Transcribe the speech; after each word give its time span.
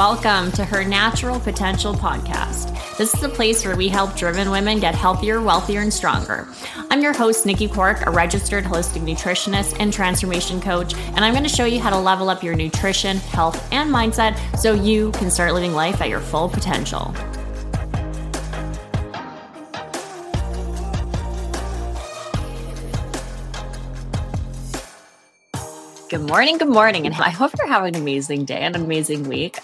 Welcome 0.00 0.50
to 0.52 0.64
her 0.64 0.82
Natural 0.82 1.38
Potential 1.38 1.92
podcast. 1.92 2.74
This 2.96 3.12
is 3.12 3.22
a 3.22 3.28
place 3.28 3.66
where 3.66 3.76
we 3.76 3.90
help 3.90 4.16
driven 4.16 4.50
women 4.50 4.80
get 4.80 4.94
healthier, 4.94 5.42
wealthier, 5.42 5.82
and 5.82 5.92
stronger. 5.92 6.48
I'm 6.90 7.02
your 7.02 7.12
host, 7.12 7.44
Nikki 7.44 7.68
Cork, 7.68 8.06
a 8.06 8.10
registered 8.10 8.64
holistic 8.64 9.02
nutritionist 9.02 9.76
and 9.78 9.92
transformation 9.92 10.58
coach, 10.58 10.94
and 10.94 11.18
I'm 11.18 11.34
going 11.34 11.44
to 11.44 11.50
show 11.50 11.66
you 11.66 11.80
how 11.80 11.90
to 11.90 11.98
level 11.98 12.30
up 12.30 12.42
your 12.42 12.54
nutrition, 12.54 13.18
health, 13.18 13.62
and 13.74 13.92
mindset 13.92 14.38
so 14.58 14.72
you 14.72 15.12
can 15.12 15.30
start 15.30 15.52
living 15.52 15.74
life 15.74 16.00
at 16.00 16.08
your 16.08 16.20
full 16.20 16.48
potential. 16.48 17.14
Good 26.08 26.22
morning, 26.22 26.56
good 26.56 26.70
morning, 26.70 27.04
and 27.04 27.14
I 27.16 27.28
hope 27.28 27.52
you're 27.58 27.68
having 27.68 27.94
an 27.94 28.00
amazing 28.00 28.46
day 28.46 28.60
and 28.60 28.74
an 28.74 28.82
amazing 28.82 29.28
week. 29.28 29.58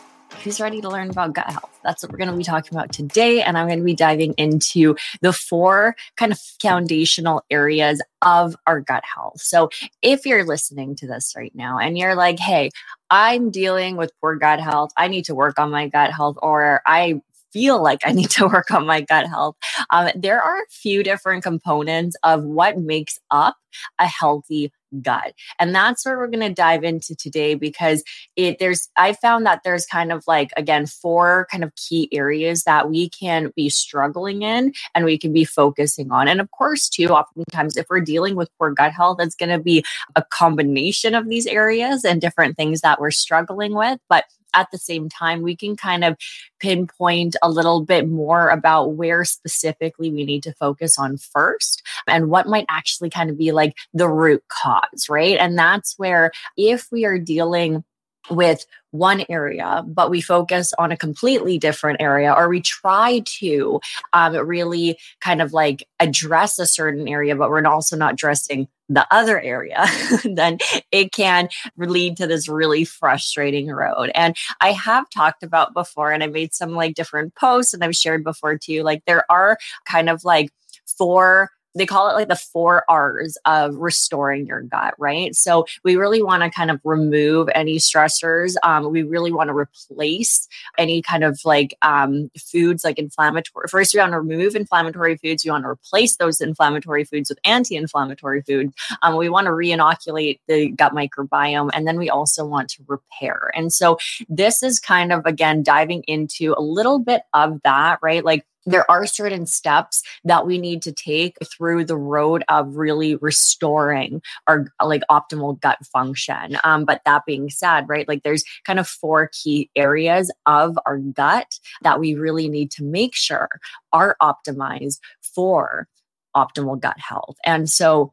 Who's 0.47 0.61
ready 0.61 0.81
to 0.81 0.89
learn 0.89 1.11
about 1.11 1.35
gut 1.35 1.51
health? 1.51 1.77
That's 1.83 2.05
what 2.05 2.13
we're 2.13 2.19
going 2.19 2.31
to 2.31 2.37
be 2.37 2.45
talking 2.45 2.79
about 2.79 2.93
today. 2.93 3.43
And 3.43 3.59
I'm 3.59 3.67
going 3.67 3.81
to 3.81 3.85
be 3.85 3.97
diving 3.97 4.33
into 4.35 4.95
the 5.21 5.33
four 5.33 5.97
kind 6.17 6.31
of 6.31 6.39
foundational 6.63 7.43
areas 7.51 8.01
of 8.23 8.55
our 8.65 8.81
gut 8.81 9.03
health. 9.05 9.41
So 9.41 9.71
if 10.03 10.25
you're 10.25 10.45
listening 10.45 10.95
to 10.99 11.09
this 11.09 11.35
right 11.37 11.51
now 11.57 11.81
and 11.81 11.99
you're 11.99 12.15
like, 12.15 12.39
hey, 12.39 12.71
I'm 13.11 13.51
dealing 13.51 13.97
with 13.97 14.13
poor 14.21 14.37
gut 14.37 14.61
health, 14.61 14.93
I 14.97 15.09
need 15.09 15.25
to 15.25 15.35
work 15.35 15.59
on 15.59 15.73
my 15.73 15.89
gut 15.89 16.13
health, 16.13 16.37
or 16.41 16.81
I 16.87 17.21
feel 17.53 17.83
like 17.83 18.03
I 18.05 18.13
need 18.13 18.31
to 18.31 18.47
work 18.47 18.71
on 18.71 18.87
my 18.87 19.01
gut 19.01 19.27
health. 19.27 19.57
Um, 19.91 20.11
there 20.15 20.41
are 20.41 20.61
a 20.61 20.71
few 20.71 21.03
different 21.03 21.43
components 21.43 22.15
of 22.23 22.45
what 22.45 22.79
makes 22.79 23.19
up 23.33 23.57
a 23.99 24.07
healthy 24.07 24.73
gut. 25.03 25.35
And 25.59 25.75
that's 25.75 26.05
where 26.05 26.17
we're 26.17 26.29
going 26.29 26.47
to 26.47 26.55
dive 26.55 26.85
into 26.85 27.15
today 27.15 27.55
because 27.55 28.03
it 28.37 28.59
there's 28.59 28.89
I 28.97 29.13
found 29.13 29.47
that 29.47 29.63
there's 29.65 29.87
kind 29.87 30.13
of 30.13 30.25
like 30.27 30.51
again 30.57 30.87
four 30.87 31.47
kind 31.51 31.65
of 31.65 31.75
key 31.75 32.09
areas 32.13 32.65
that 32.65 32.89
we 32.91 33.09
can 33.09 33.53
be 33.57 33.69
struggling 33.69 34.43
in 34.43 34.73
and 34.95 35.05
we 35.05 35.19
can 35.19 35.33
be 35.33 35.45
focusing 35.45 36.11
on. 36.13 36.29
And 36.29 36.41
of 36.41 36.51
course, 36.51 36.89
too, 36.89 37.09
oftentimes 37.09 37.77
if 37.77 37.87
we're 37.91 38.01
dealing 38.01 38.37
with 38.37 38.51
poor 38.59 38.71
gut 38.71 38.93
health, 38.93 39.19
it's 39.21 39.35
going 39.35 39.57
to 39.57 39.63
be 39.63 39.85
a 40.15 40.23
combination 40.23 41.15
of 41.15 41.29
these 41.29 41.47
areas 41.47 42.05
and 42.05 42.21
different 42.21 42.57
things 42.57 42.81
that 42.81 43.01
we're 43.01 43.11
struggling 43.11 43.75
with. 43.75 43.99
But 44.09 44.25
at 44.57 44.71
the 44.73 44.79
same 44.79 45.09
time, 45.09 45.43
we 45.43 45.55
can 45.55 45.77
kind 45.77 46.03
of 46.03 46.17
pinpoint 46.59 47.37
a 47.43 47.51
little 47.51 47.83
bit 47.83 48.09
more 48.09 48.49
about 48.49 48.95
where 48.95 49.25
specifically 49.25 50.11
we 50.11 50.25
need 50.25 50.43
to 50.45 50.55
focus 50.55 50.99
on 50.99 51.19
first 51.19 51.83
and 52.09 52.31
what 52.31 52.49
might 52.49 52.65
actually 52.69 53.11
kind 53.11 53.29
of 53.29 53.39
be 53.39 53.53
like 53.53 53.66
the 53.95 54.09
root 54.09 54.43
cause, 54.49 55.09
right? 55.09 55.39
And 55.39 55.59
that's 55.59 55.95
where 55.99 56.33
if 56.57 56.89
we 56.91 57.05
are 57.05 57.19
dealing 57.19 57.85
with 58.31 58.65
one 58.91 59.25
area, 59.29 59.85
but 59.87 60.11
we 60.11 60.21
focus 60.21 60.73
on 60.79 60.91
a 60.91 60.97
completely 60.97 61.59
different 61.59 62.01
area, 62.01 62.33
or 62.33 62.49
we 62.49 62.61
try 62.61 63.23
to 63.25 63.81
um, 64.13 64.35
really 64.35 64.99
kind 65.21 65.43
of 65.43 65.53
like 65.53 65.87
address 66.01 66.59
a 66.59 66.67
certain 66.67 67.07
area, 67.07 67.37
but 67.37 67.51
we're 67.51 67.65
also 67.67 67.97
not 67.97 68.15
addressing 68.15 68.69
the 68.89 69.07
other 69.11 69.41
area, 69.41 69.85
then 70.25 70.59
it 70.93 71.13
can 71.13 71.49
lead 71.77 72.17
to 72.17 72.27
this 72.27 72.49
really 72.49 72.85
frustrating 72.85 73.69
road. 73.69 74.11
And 74.15 74.37
I 74.61 74.73
have 74.73 75.11
talked 75.11 75.43
about 75.43 75.75
before, 75.75 76.13
and 76.13 76.23
I 76.23 76.29
made 76.29 76.55
some 76.55 76.71
like 76.71 76.95
different 76.95 77.35
posts 77.35 77.75
and 77.75 77.83
I've 77.83 77.97
shared 77.97 78.23
before 78.23 78.57
too, 78.59 78.83
like 78.83 79.03
there 79.07 79.25
are 79.31 79.59
kind 79.87 80.09
of 80.09 80.25
like 80.25 80.51
four 80.87 81.51
they 81.77 81.87
call 81.87 82.09
it 82.09 82.15
like 82.15 82.29
the 82.29 82.37
four 82.37 82.85
R's 82.89 83.37
of 83.45 83.77
restoring 83.77 84.47
your 84.47 84.63
gut, 84.63 84.95
right? 84.99 85.35
So 85.35 85.67
we 85.85 85.97
really 85.97 86.23
want 86.23 86.43
to 86.43 86.51
kind 86.51 86.71
of 86.71 86.81
remove 86.85 87.49
any 87.55 87.77
stressors. 87.77 88.55
Um, 88.63 88.91
we 88.91 89.03
really 89.03 89.33
want 89.33 89.49
to 89.49 89.55
replace 89.55 90.49
any 90.79 91.03
kind 91.03 91.25
of 91.25 91.39
like 91.45 91.77
um, 91.83 92.31
foods 92.39 92.85
like 92.85 92.99
inflammatory. 92.99 93.69
First, 93.69 93.95
we 93.95 94.01
want 94.01 94.13
to 94.13 94.21
remove 94.21 94.57
inflammatory 94.57 95.17
foods. 95.17 95.45
We 95.45 95.51
want 95.51 95.65
to 95.65 95.69
replace 95.69 96.17
those 96.17 96.41
inflammatory 96.41 97.05
foods 97.05 97.29
with 97.29 97.39
anti-inflammatory 97.45 98.43
foods. 98.43 98.73
Um, 99.03 99.17
we 99.17 99.29
want 99.29 99.47
to 99.47 99.53
re-inoculate 99.53 100.41
the 100.49 100.71
gut 100.71 100.93
microbiome, 100.93 101.71
and 101.75 101.87
then 101.87 101.99
we 101.99 102.09
also 102.09 102.45
want 102.45 102.71
to 102.71 102.85
repair. 102.87 103.51
And 103.55 103.73
so 103.73 103.99
this 104.29 104.63
is 104.63 104.81
kind 104.81 105.13
of 105.13 105.27
again 105.27 105.63
diving 105.63 106.03
into 106.05 106.55
a 106.57 106.63
little 106.63 106.99
bit 106.99 107.23
of 107.35 107.61
that, 107.65 107.99
right? 108.03 108.25
Like 108.25 108.47
there 108.67 108.89
are 108.91 109.07
certain 109.07 109.47
steps 109.47 110.03
that 110.25 110.47
we 110.47 110.59
need 110.59 110.83
to 110.83 110.93
take 110.93 111.37
through 111.45 111.85
the 111.85 111.97
road 111.97 112.45
of 112.49 112.77
really 112.77 113.17
restoring 113.17 114.21
our 114.47 114.67
like 114.85 115.03
optimal 115.11 115.59
gut 115.61 115.79
function. 115.87 116.59
Um, 116.65 116.85
but 116.85 117.01
that 117.05 117.25
being 117.27 117.49
said, 117.49 117.89
right, 117.89 118.07
like 118.09 118.25
there's 118.25 118.45
kind 118.65 118.79
of 118.79 118.87
four 118.87 119.31
key 119.33 119.71
areas 119.77 120.33
of 120.45 120.79
our 120.85 120.99
gut 120.99 121.59
that 121.83 122.01
we 122.01 122.15
really 122.15 122.49
need 122.49 122.71
to 122.73 122.85
make 122.85 123.15
sure 123.15 123.49
are 123.93 124.17
optimized 124.21 124.99
for 125.23 125.89
optimal 126.35 126.79
gut 126.79 126.99
health. 126.99 127.37
And 127.45 127.71
so, 127.71 128.13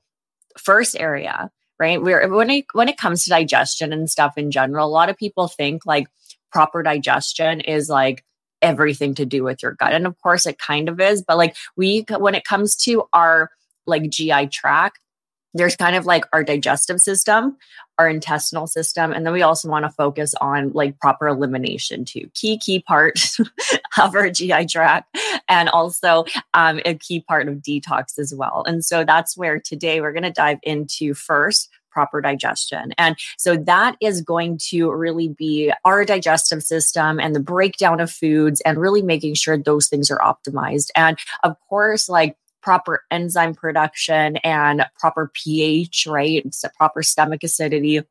first 0.57 0.95
area, 0.97 1.49
right, 1.79 2.01
where 2.01 2.27
when 2.29 2.49
it 2.49 2.65
when 2.73 2.89
it 2.89 2.97
comes 2.97 3.23
to 3.23 3.29
digestion 3.29 3.91
and 3.91 4.09
stuff 4.09 4.37
in 4.37 4.51
general, 4.51 4.87
a 4.87 4.89
lot 4.89 5.09
of 5.09 5.17
people 5.17 5.47
think 5.47 5.85
like 5.85 6.07
proper 6.51 6.83
digestion 6.83 7.59
is 7.61 7.89
like 7.89 8.23
everything 8.63 9.13
to 9.15 9.25
do 9.25 9.43
with 9.43 9.61
your 9.61 9.73
gut. 9.73 9.93
And 9.93 10.07
of 10.07 10.19
course 10.21 10.47
it 10.47 10.57
kind 10.57 10.89
of 10.89 10.99
is, 10.99 11.21
but 11.21 11.37
like 11.37 11.55
we 11.75 12.05
when 12.17 12.33
it 12.33 12.45
comes 12.45 12.75
to 12.77 13.03
our 13.13 13.51
like 13.85 14.09
GI 14.09 14.47
tract, 14.47 14.99
there's 15.53 15.75
kind 15.75 15.95
of 15.95 16.05
like 16.05 16.25
our 16.33 16.43
digestive 16.43 16.99
system, 16.99 17.57
our 17.99 18.09
intestinal 18.09 18.65
system, 18.65 19.11
and 19.11 19.25
then 19.25 19.33
we 19.33 19.43
also 19.43 19.69
want 19.69 19.85
to 19.85 19.91
focus 19.91 20.33
on 20.41 20.71
like 20.71 20.99
proper 20.99 21.27
elimination 21.27 22.05
too. 22.05 22.29
Key, 22.33 22.57
key 22.57 22.79
part 22.79 23.19
of 24.01 24.15
our 24.15 24.29
GI 24.31 24.65
tract, 24.65 25.15
and 25.47 25.69
also 25.69 26.25
um, 26.55 26.79
a 26.85 26.95
key 26.95 27.19
part 27.19 27.47
of 27.47 27.57
detox 27.57 28.17
as 28.17 28.33
well. 28.33 28.63
And 28.65 28.83
so 28.83 29.03
that's 29.03 29.37
where 29.37 29.59
today 29.59 30.01
we're 30.01 30.13
going 30.13 30.23
to 30.23 30.31
dive 30.31 30.57
into 30.63 31.13
first 31.13 31.69
proper 31.93 32.19
digestion. 32.19 32.93
And 32.97 33.15
so 33.37 33.55
that 33.55 33.95
is 34.01 34.21
going 34.21 34.57
to 34.69 34.91
really 34.91 35.29
be 35.29 35.71
our 35.85 36.03
digestive 36.03 36.63
system 36.63 37.19
and 37.19 37.35
the 37.35 37.39
breakdown 37.39 37.99
of 37.99 38.11
foods 38.11 38.61
and 38.61 38.77
really 38.77 39.03
making 39.03 39.35
sure 39.35 39.57
those 39.57 39.87
things 39.87 40.09
are 40.09 40.19
optimized. 40.19 40.89
And 40.95 41.17
of 41.43 41.55
course, 41.69 42.09
like 42.09 42.35
proper 42.63 43.03
enzyme 43.11 43.53
production 43.53 44.37
and 44.37 44.85
proper 44.97 45.29
pH, 45.33 46.07
right? 46.07 46.51
So 46.53 46.69
proper 46.77 47.03
stomach 47.03 47.43
acidity 47.43 48.01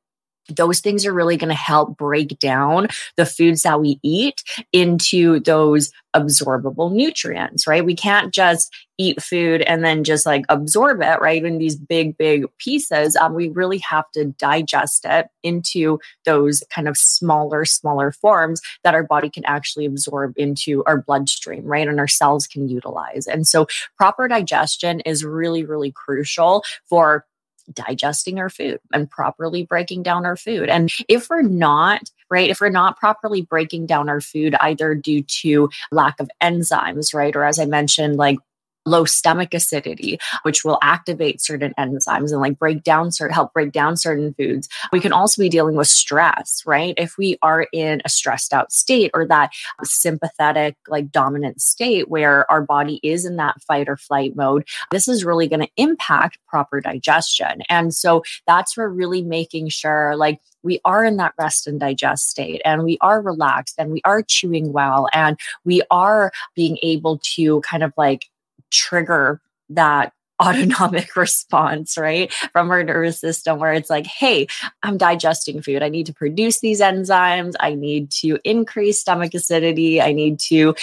those 0.49 0.81
things 0.81 1.07
are 1.07 1.13
really 1.13 1.37
going 1.37 1.49
to 1.49 1.55
help 1.55 1.97
break 1.97 2.39
down 2.39 2.89
the 3.17 3.27
foods 3.27 3.63
that 3.63 3.81
we 3.81 3.99
eat 4.03 4.43
into 4.73 5.41
those 5.41 5.93
absorbable 6.15 6.93
nutrients, 6.93 7.67
right? 7.67 7.85
We 7.85 7.95
can't 7.95 8.35
just 8.35 8.75
eat 8.99 9.23
food 9.23 9.63
and 9.63 9.85
then 9.85 10.05
just 10.05 10.27
like 10.27 10.45
absorb 10.49 11.01
it, 11.01 11.21
right? 11.21 11.43
In 11.43 11.59
these 11.59 11.77
big, 11.77 12.17
big 12.19 12.45
pieces. 12.59 13.17
Um, 13.17 13.35
we 13.35 13.49
really 13.49 13.79
have 13.79 14.05
to 14.13 14.27
digest 14.27 15.07
it 15.09 15.29
into 15.43 15.99
those 16.25 16.63
kind 16.71 16.89
of 16.89 16.97
smaller, 16.97 17.65
smaller 17.65 18.13
forms 18.13 18.61
that 18.85 18.95
our 18.95 19.03
body 19.03 19.31
can 19.31 19.45
actually 19.47 19.87
absorb 19.87 20.35
into 20.37 20.85
our 20.87 21.01
bloodstream, 21.01 21.65
right? 21.65 21.89
And 21.89 21.99
our 21.99 22.09
cells 22.09 22.47
can 22.47 22.69
utilize. 22.69 23.27
And 23.27 23.47
so 23.47 23.67
proper 23.97 24.29
digestion 24.29 25.01
is 25.01 25.25
really, 25.25 25.65
really 25.65 25.93
crucial 25.93 26.63
for 26.89 27.25
digesting 27.75 28.39
our 28.39 28.51
food 28.51 28.81
and 28.93 29.11
properly 29.11 29.65
breaking 29.65 30.03
down 30.03 30.25
our 30.25 30.37
food. 30.37 30.69
And 30.69 30.91
if 31.09 31.29
we're 31.31 31.43
not, 31.43 32.11
right, 32.31 32.51
if 32.51 32.61
we're 32.61 32.69
not 32.69 32.99
properly 32.99 33.43
breaking 33.43 33.87
down 33.87 34.09
our 34.09 34.21
food, 34.21 34.55
either 34.61 34.95
due 34.95 35.23
to 35.23 35.71
lack 35.91 36.21
of 36.21 36.31
enzymes, 36.43 37.15
right, 37.15 37.35
or 37.35 37.45
as 37.45 37.59
I 37.59 37.67
mentioned, 37.67 38.17
like 38.17 38.39
low 38.87 39.05
stomach 39.05 39.55
acidity, 39.55 40.19
which 40.43 40.65
will 40.65 40.79
activate 40.83 41.41
certain 41.41 41.73
enzymes 41.79 42.33
and 42.33 42.41
like 42.41 42.59
break 42.59 42.83
down 42.83 43.13
certain 43.13 43.35
help 43.35 43.53
break 43.53 43.73
down 43.73 43.97
certain 43.97 44.35
foods. 44.35 44.69
We 44.93 45.01
can 45.01 45.13
also 45.13 45.41
be 45.41 45.49
dealing 45.49 45.77
with 45.77 45.89
stress, 45.89 46.63
right? 46.67 46.95
If 46.97 47.17
we 47.17 47.39
are 47.43 47.67
in 47.73 48.03
a 48.05 48.09
stressed 48.09 48.53
out 48.53 48.73
state 48.73 49.11
or 49.15 49.27
that 49.27 49.51
sympathetic, 49.83 50.77
like 50.89 51.11
dominant 51.11 51.61
state 51.61 52.09
where 52.09 52.51
our 52.51 52.63
body 52.63 53.01
is 53.03 53.25
in 53.25 53.37
that 53.37 53.63
fight 53.63 53.89
or 53.89 53.97
flight 53.97 54.37
mode, 54.37 54.67
this 54.91 55.09
is 55.09 55.25
really 55.25 55.49
going 55.49 55.61
to 55.61 55.71
impact 55.77 56.39
proper 56.47 56.81
digestion. 56.81 57.63
And 57.69 57.95
so 57.95 58.23
that's 58.47 58.77
where 58.77 58.89
really 58.89 59.23
making 59.23 59.69
sure 59.69 60.17
like 60.17 60.41
we 60.63 60.81
are 60.85 61.05
in 61.05 61.17
that 61.17 61.35
rest 61.39 61.67
and 61.67 61.81
digest 61.81 62.31
state 62.31 62.63
and 62.65 62.85
we 62.85 62.99
are 63.01 63.21
relaxed 63.21 63.75
and 63.79 63.91
we 63.91 64.01
are 64.05 64.23
chewing 64.23 64.73
well 64.73 65.09
and 65.13 65.39
we 65.65 65.83
are 65.91 66.33
being 66.55 66.79
able 66.83 67.19
to 67.35 67.61
kind 67.63 67.83
of 67.83 67.93
like 67.97 68.27
trigger 68.73 69.41
that 69.71 70.13
autonomic 70.43 71.15
response, 71.15 71.97
right? 71.97 72.33
From 72.53 72.69
our 72.71 72.83
nervous 72.83 73.21
system, 73.21 73.61
where 73.61 73.73
it's 73.73 73.91
like, 73.91 74.07
hey, 74.07 74.49
I'm 74.83 74.97
digesting 74.97 75.63
food. 75.63 75.85
I 75.85 75.89
need 75.89 76.07
to 76.07 76.13
produce 76.13 76.59
these 76.59 76.81
enzymes. 76.81 77.55
I 77.61 77.75
need 77.75 78.11
to 78.23 78.41
increase 78.43 79.01
stomach 79.01 79.35
acidity. 79.35 80.01
I 80.01 80.13
need 80.13 80.41
to 80.49 80.75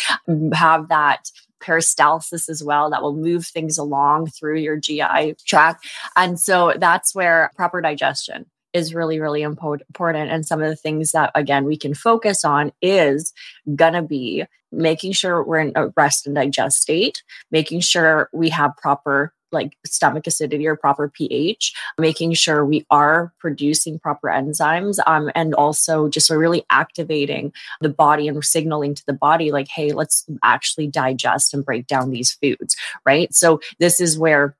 have 0.53 0.87
that 0.87 1.29
peristalsis 1.59 2.47
as 2.47 2.63
well 2.63 2.89
that 2.89 3.01
will 3.01 3.15
move 3.15 3.45
things 3.45 3.77
along 3.77 4.27
through 4.27 4.59
your 4.59 4.77
GI 4.77 5.35
tract. 5.45 5.85
And 6.15 6.39
so 6.39 6.73
that's 6.77 7.13
where 7.13 7.51
proper 7.57 7.81
digestion 7.81 8.45
is 8.71 8.93
really, 8.93 9.19
really 9.19 9.41
important. 9.41 10.31
And 10.31 10.45
some 10.45 10.61
of 10.61 10.69
the 10.69 10.75
things 10.75 11.11
that, 11.11 11.31
again, 11.35 11.65
we 11.65 11.75
can 11.75 11.93
focus 11.93 12.45
on 12.45 12.71
is 12.81 13.33
going 13.75 13.93
to 13.93 14.01
be 14.01 14.45
making 14.71 15.13
sure 15.13 15.43
we're 15.43 15.59
in 15.59 15.71
a 15.75 15.87
rest 15.95 16.25
and 16.25 16.35
digest 16.35 16.81
state, 16.81 17.23
making 17.51 17.81
sure 17.81 18.29
we 18.33 18.49
have 18.49 18.75
proper 18.77 19.33
like 19.51 19.75
stomach 19.85 20.27
acidity 20.27 20.67
or 20.67 20.75
proper 20.75 21.09
pH, 21.09 21.73
making 21.97 22.33
sure 22.33 22.65
we 22.65 22.85
are 22.89 23.33
producing 23.39 23.99
proper 23.99 24.27
enzymes, 24.27 24.99
um, 25.07 25.31
and 25.35 25.53
also 25.55 26.07
just 26.07 26.29
really 26.29 26.63
activating 26.69 27.51
the 27.81 27.89
body 27.89 28.27
and 28.27 28.43
signaling 28.43 28.93
to 28.93 29.05
the 29.05 29.13
body, 29.13 29.51
like, 29.51 29.67
hey, 29.67 29.91
let's 29.91 30.25
actually 30.43 30.87
digest 30.87 31.53
and 31.53 31.65
break 31.65 31.87
down 31.87 32.11
these 32.11 32.33
foods, 32.33 32.75
right? 33.05 33.33
So, 33.33 33.59
this 33.79 33.99
is 33.99 34.17
where 34.17 34.55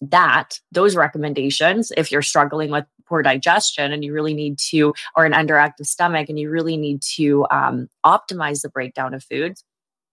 that 0.00 0.60
those 0.72 0.94
recommendations 0.96 1.92
if 1.96 2.12
you're 2.12 2.22
struggling 2.22 2.70
with 2.70 2.84
poor 3.08 3.22
digestion 3.22 3.92
and 3.92 4.04
you 4.04 4.12
really 4.12 4.34
need 4.34 4.58
to 4.58 4.92
or 5.14 5.24
an 5.24 5.32
underactive 5.32 5.86
stomach 5.86 6.28
and 6.28 6.38
you 6.38 6.50
really 6.50 6.76
need 6.76 7.00
to 7.00 7.46
um, 7.50 7.88
optimize 8.04 8.62
the 8.62 8.68
breakdown 8.68 9.14
of 9.14 9.24
foods 9.24 9.64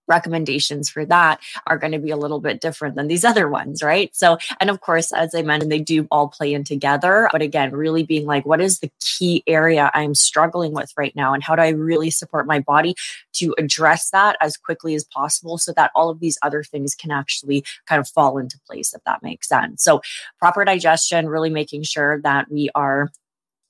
recommendations 0.07 0.89
for 0.89 1.05
that 1.05 1.39
are 1.67 1.77
going 1.77 1.91
to 1.93 1.99
be 1.99 2.11
a 2.11 2.17
little 2.17 2.39
bit 2.39 2.61
different 2.61 2.95
than 2.95 3.07
these 3.07 3.23
other 3.23 3.49
ones, 3.49 3.81
right? 3.81 4.13
So, 4.15 4.37
and 4.59 4.69
of 4.69 4.81
course, 4.81 5.11
as 5.13 5.33
I 5.33 5.41
mentioned, 5.41 5.71
they 5.71 5.79
do 5.79 6.07
all 6.11 6.27
play 6.27 6.53
in 6.53 6.63
together. 6.63 7.29
But 7.31 7.41
again, 7.41 7.71
really 7.71 8.03
being 8.03 8.25
like, 8.25 8.45
what 8.45 8.61
is 8.61 8.79
the 8.79 8.91
key 8.99 9.43
area 9.47 9.91
I'm 9.93 10.15
struggling 10.15 10.73
with 10.73 10.91
right 10.97 11.15
now? 11.15 11.33
And 11.33 11.43
how 11.43 11.55
do 11.55 11.61
I 11.61 11.69
really 11.69 12.09
support 12.09 12.47
my 12.47 12.59
body 12.59 12.95
to 13.33 13.55
address 13.57 14.09
that 14.11 14.37
as 14.41 14.57
quickly 14.57 14.95
as 14.95 15.03
possible 15.03 15.57
so 15.57 15.73
that 15.73 15.91
all 15.95 16.09
of 16.09 16.19
these 16.19 16.37
other 16.41 16.63
things 16.63 16.95
can 16.95 17.11
actually 17.11 17.63
kind 17.87 17.99
of 17.99 18.07
fall 18.07 18.37
into 18.37 18.59
place, 18.67 18.93
if 18.93 19.03
that 19.05 19.23
makes 19.23 19.47
sense. 19.47 19.83
So, 19.83 20.01
proper 20.39 20.65
digestion, 20.65 21.27
really 21.27 21.49
making 21.49 21.83
sure 21.83 22.21
that 22.21 22.49
we 22.51 22.69
are 22.75 23.09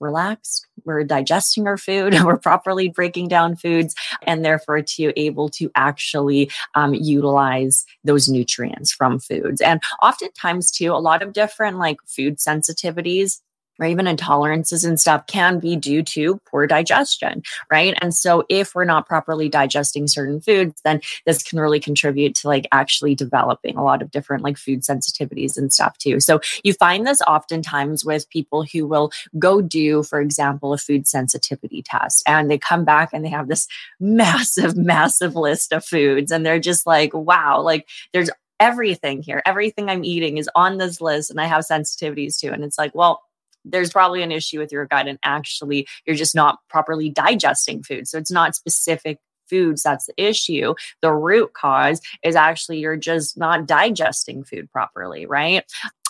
relaxed, 0.04 0.68
we're 0.86 1.04
digesting 1.04 1.68
our 1.68 1.78
food, 1.78 2.14
we're 2.24 2.38
properly 2.38 2.90
breaking 2.90 3.30
down 3.30 3.56
foods, 3.56 3.96
and 4.28 4.46
therefore 4.46 4.82
to 4.82 5.20
able 5.20 5.50
to 5.50 5.72
actually 5.76 6.52
um, 6.76 6.94
utilize 6.94 7.86
those 8.04 8.30
nutrients 8.30 8.92
from 8.92 9.20
foods. 9.20 9.62
And 9.62 9.82
oftentimes, 10.02 10.70
too, 10.72 10.92
a 10.92 11.02
lot 11.02 11.24
of 11.24 11.34
different 11.34 11.78
like 11.78 11.98
food 12.06 12.38
sensitivities 12.38 13.40
or 13.80 13.86
even 13.86 14.06
intolerances 14.06 14.88
and 14.88 15.00
stuff 15.00 15.26
can 15.28 15.60
be 15.60 15.76
due 15.76 16.04
to 16.04 16.40
poor 16.50 16.68
digestion, 16.68 17.44
right? 17.72 17.98
And 18.02 18.14
so 18.14 18.44
if 18.50 18.76
we're 18.76 18.86
not 18.86 19.08
properly 19.08 19.50
digesting 19.50 20.08
certain 20.08 20.42
foods, 20.42 20.80
then 20.84 21.02
this 21.26 21.44
can 21.44 21.60
really 21.60 21.80
contribute 21.80 22.36
to 22.36 22.48
like 22.48 22.68
actually 22.72 23.16
developing 23.16 23.78
a 23.78 23.84
lot 23.84 24.02
of 24.02 24.12
different 24.12 24.44
like 24.44 24.58
food 24.58 24.82
sensitivities 24.82 25.58
and 25.58 25.74
stuff 25.74 25.98
too. 25.98 26.20
So 26.20 26.40
you 26.64 26.74
find 26.74 27.06
this 27.06 27.22
oftentimes 27.22 28.06
with 28.06 28.30
people 28.30 28.64
who 28.64 28.88
will 28.88 29.12
go 29.40 29.62
do, 29.62 30.04
for 30.04 30.22
example, 30.22 30.74
a 30.74 30.78
food 30.78 31.08
sensitivity 31.08 31.82
test 31.82 32.24
and 32.28 32.50
they 32.50 32.58
come 32.58 32.86
back 32.86 33.10
and 33.14 33.26
they 33.26 33.30
have 33.30 33.48
this 33.48 33.68
massive, 34.00 34.78
massive 34.78 35.36
list 35.36 35.72
of 35.72 35.86
foods 35.86 36.32
and 36.32 36.46
they're 36.46 36.60
just 36.60 36.86
like, 36.86 37.14
wow, 37.14 37.62
like 37.62 37.88
there's 38.14 38.30
everything 38.60 39.22
here. 39.22 39.42
Everything 39.46 39.90
I'm 39.90 40.06
eating 40.06 40.38
is 40.38 40.50
on 40.56 40.78
this 40.78 41.02
list 41.02 41.32
and 41.32 41.42
I 41.42 41.48
have 41.48 41.66
sensitivities 41.66 42.40
to. 42.40 42.54
And 42.54 42.64
it's 42.64 42.78
like, 42.78 42.96
well, 42.96 43.22
there's 43.66 43.92
probably 43.92 44.22
an 44.22 44.32
issue 44.32 44.60
with 44.60 44.72
your 44.72 44.86
gut 44.86 45.08
and 45.08 45.20
actually 45.24 45.88
you're 46.06 46.16
just 46.16 46.36
not 46.36 46.60
properly 46.70 47.10
digesting 47.10 47.84
food. 47.84 48.08
So 48.08 48.18
it's 48.18 48.32
not 48.32 48.56
specific 48.56 49.20
foods 49.50 49.84
that's 49.84 50.08
the 50.08 50.14
issue. 50.18 50.74
The 51.02 51.14
root 51.14 51.54
cause 51.54 52.02
is 52.24 52.36
actually 52.36 52.80
you're 52.80 52.98
just 52.98 53.38
not 53.38 53.68
digesting 53.68 54.44
food 54.44 54.72
properly, 54.72 55.26
right? 55.26 55.64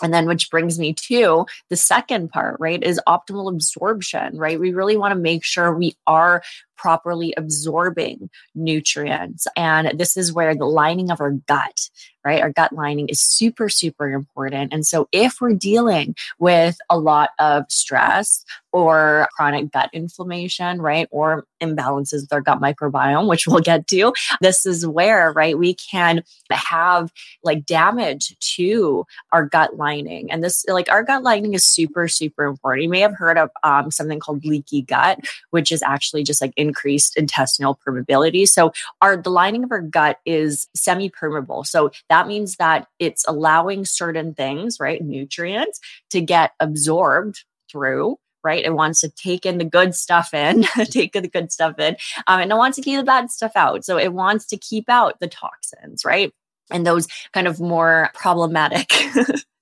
And 0.04 0.14
then, 0.14 0.28
which 0.28 0.52
brings 0.52 0.78
me 0.78 0.94
to 0.94 1.46
the 1.70 1.78
second 1.78 2.30
part, 2.30 2.58
right? 2.60 2.84
Is 2.84 3.02
optimal 3.08 3.52
absorption, 3.52 4.38
right? 4.38 4.60
We 4.60 4.74
really 4.74 4.98
want 4.98 5.14
to 5.14 5.20
make 5.20 5.44
sure 5.44 5.74
we 5.74 5.96
are 6.06 6.44
properly 6.84 7.34
absorbing 7.38 8.30
nutrients. 8.56 9.48
And 9.56 9.98
this 9.98 10.18
is 10.18 10.34
where 10.34 10.54
the 10.54 10.66
lining 10.66 11.12
of 11.12 11.22
our 11.22 11.32
gut, 11.32 11.90
right? 12.26 12.42
Our 12.42 12.52
gut 12.52 12.74
lining 12.74 13.08
is 13.08 13.22
super, 13.22 13.70
super 13.70 14.12
important. 14.12 14.74
And 14.74 14.86
so, 14.86 15.08
if 15.14 15.40
we're 15.40 15.54
dealing 15.54 16.16
with 16.40 16.78
a 16.90 17.00
lot 17.00 17.30
of 17.40 17.64
stress 17.70 18.44
or 18.74 19.30
chronic 19.36 19.72
gut 19.72 19.90
inflammation, 19.94 20.82
right? 20.82 21.08
Or 21.12 21.46
imbalances 21.62 22.22
with 22.22 22.34
our 22.34 22.42
gut 22.42 22.60
microbiome, 22.60 23.30
which 23.30 23.48
we'll 23.48 23.60
get 23.60 23.88
to, 23.88 24.14
this 24.42 24.66
is 24.66 24.86
where, 24.86 25.32
right, 25.32 25.58
we 25.58 25.76
can 25.76 26.24
have 26.52 27.12
like 27.44 27.66
damage 27.66 28.36
to 28.56 29.06
our 29.32 29.46
gut 29.46 29.78
lining. 29.94 30.32
And 30.32 30.44
this, 30.44 30.66
like, 30.68 30.90
our 30.92 31.04
gut 31.04 31.24
lining 31.24 31.54
is 31.54 31.64
super, 31.64 32.08
super 32.08 32.46
important. 32.46 32.84
You 32.84 32.90
may 32.90 33.00
have 33.02 33.16
heard 33.16 33.38
of 33.38 33.50
um, 33.64 33.92
something 33.92 34.20
called 34.20 34.46
leaky 34.46 34.82
gut, 34.82 35.20
which 35.52 35.72
is 35.72 35.84
actually 35.84 36.24
just 36.24 36.42
like 36.42 36.54
increased 36.58 37.18
intestinal 37.18 37.80
permeability. 37.86 38.48
So, 38.48 38.74
our 39.02 39.18
the 39.18 39.30
lining 39.30 39.64
of 39.64 39.72
our 39.72 39.82
gut 39.82 40.20
is 40.26 40.68
semi 40.76 41.10
permeable. 41.10 41.64
So, 41.64 41.92
that 42.10 42.28
means 42.28 42.56
that 42.58 42.88
it's 43.00 43.26
allowing 43.28 43.86
certain 43.86 44.34
things, 44.34 44.80
right, 44.80 45.02
nutrients 45.02 45.80
to 46.12 46.22
get 46.22 46.52
absorbed 46.60 47.44
through 47.72 48.18
right? 48.46 48.66
It 48.66 48.74
wants 48.74 49.00
to 49.00 49.10
take 49.10 49.46
in 49.46 49.58
the 49.58 49.64
good 49.64 49.96
stuff 49.96 50.34
in, 50.34 50.64
take 50.84 51.14
the 51.14 51.30
good 51.30 51.50
stuff 51.50 51.80
in, 51.80 51.96
um, 52.28 52.42
and 52.42 52.52
it 52.52 52.56
wants 52.56 52.76
to 52.76 52.82
keep 52.82 52.98
the 52.98 53.04
bad 53.06 53.32
stuff 53.32 53.54
out. 53.56 53.86
So 53.86 53.98
it 53.98 54.12
wants 54.12 54.46
to 54.48 54.58
keep 54.58 54.90
out 54.90 55.22
the 55.22 55.30
toxins, 55.30 56.04
right? 56.04 56.34
And 56.74 56.86
those 56.86 57.08
kind 57.34 57.48
of 57.48 57.60
more 57.60 58.10
problematic 58.14 58.92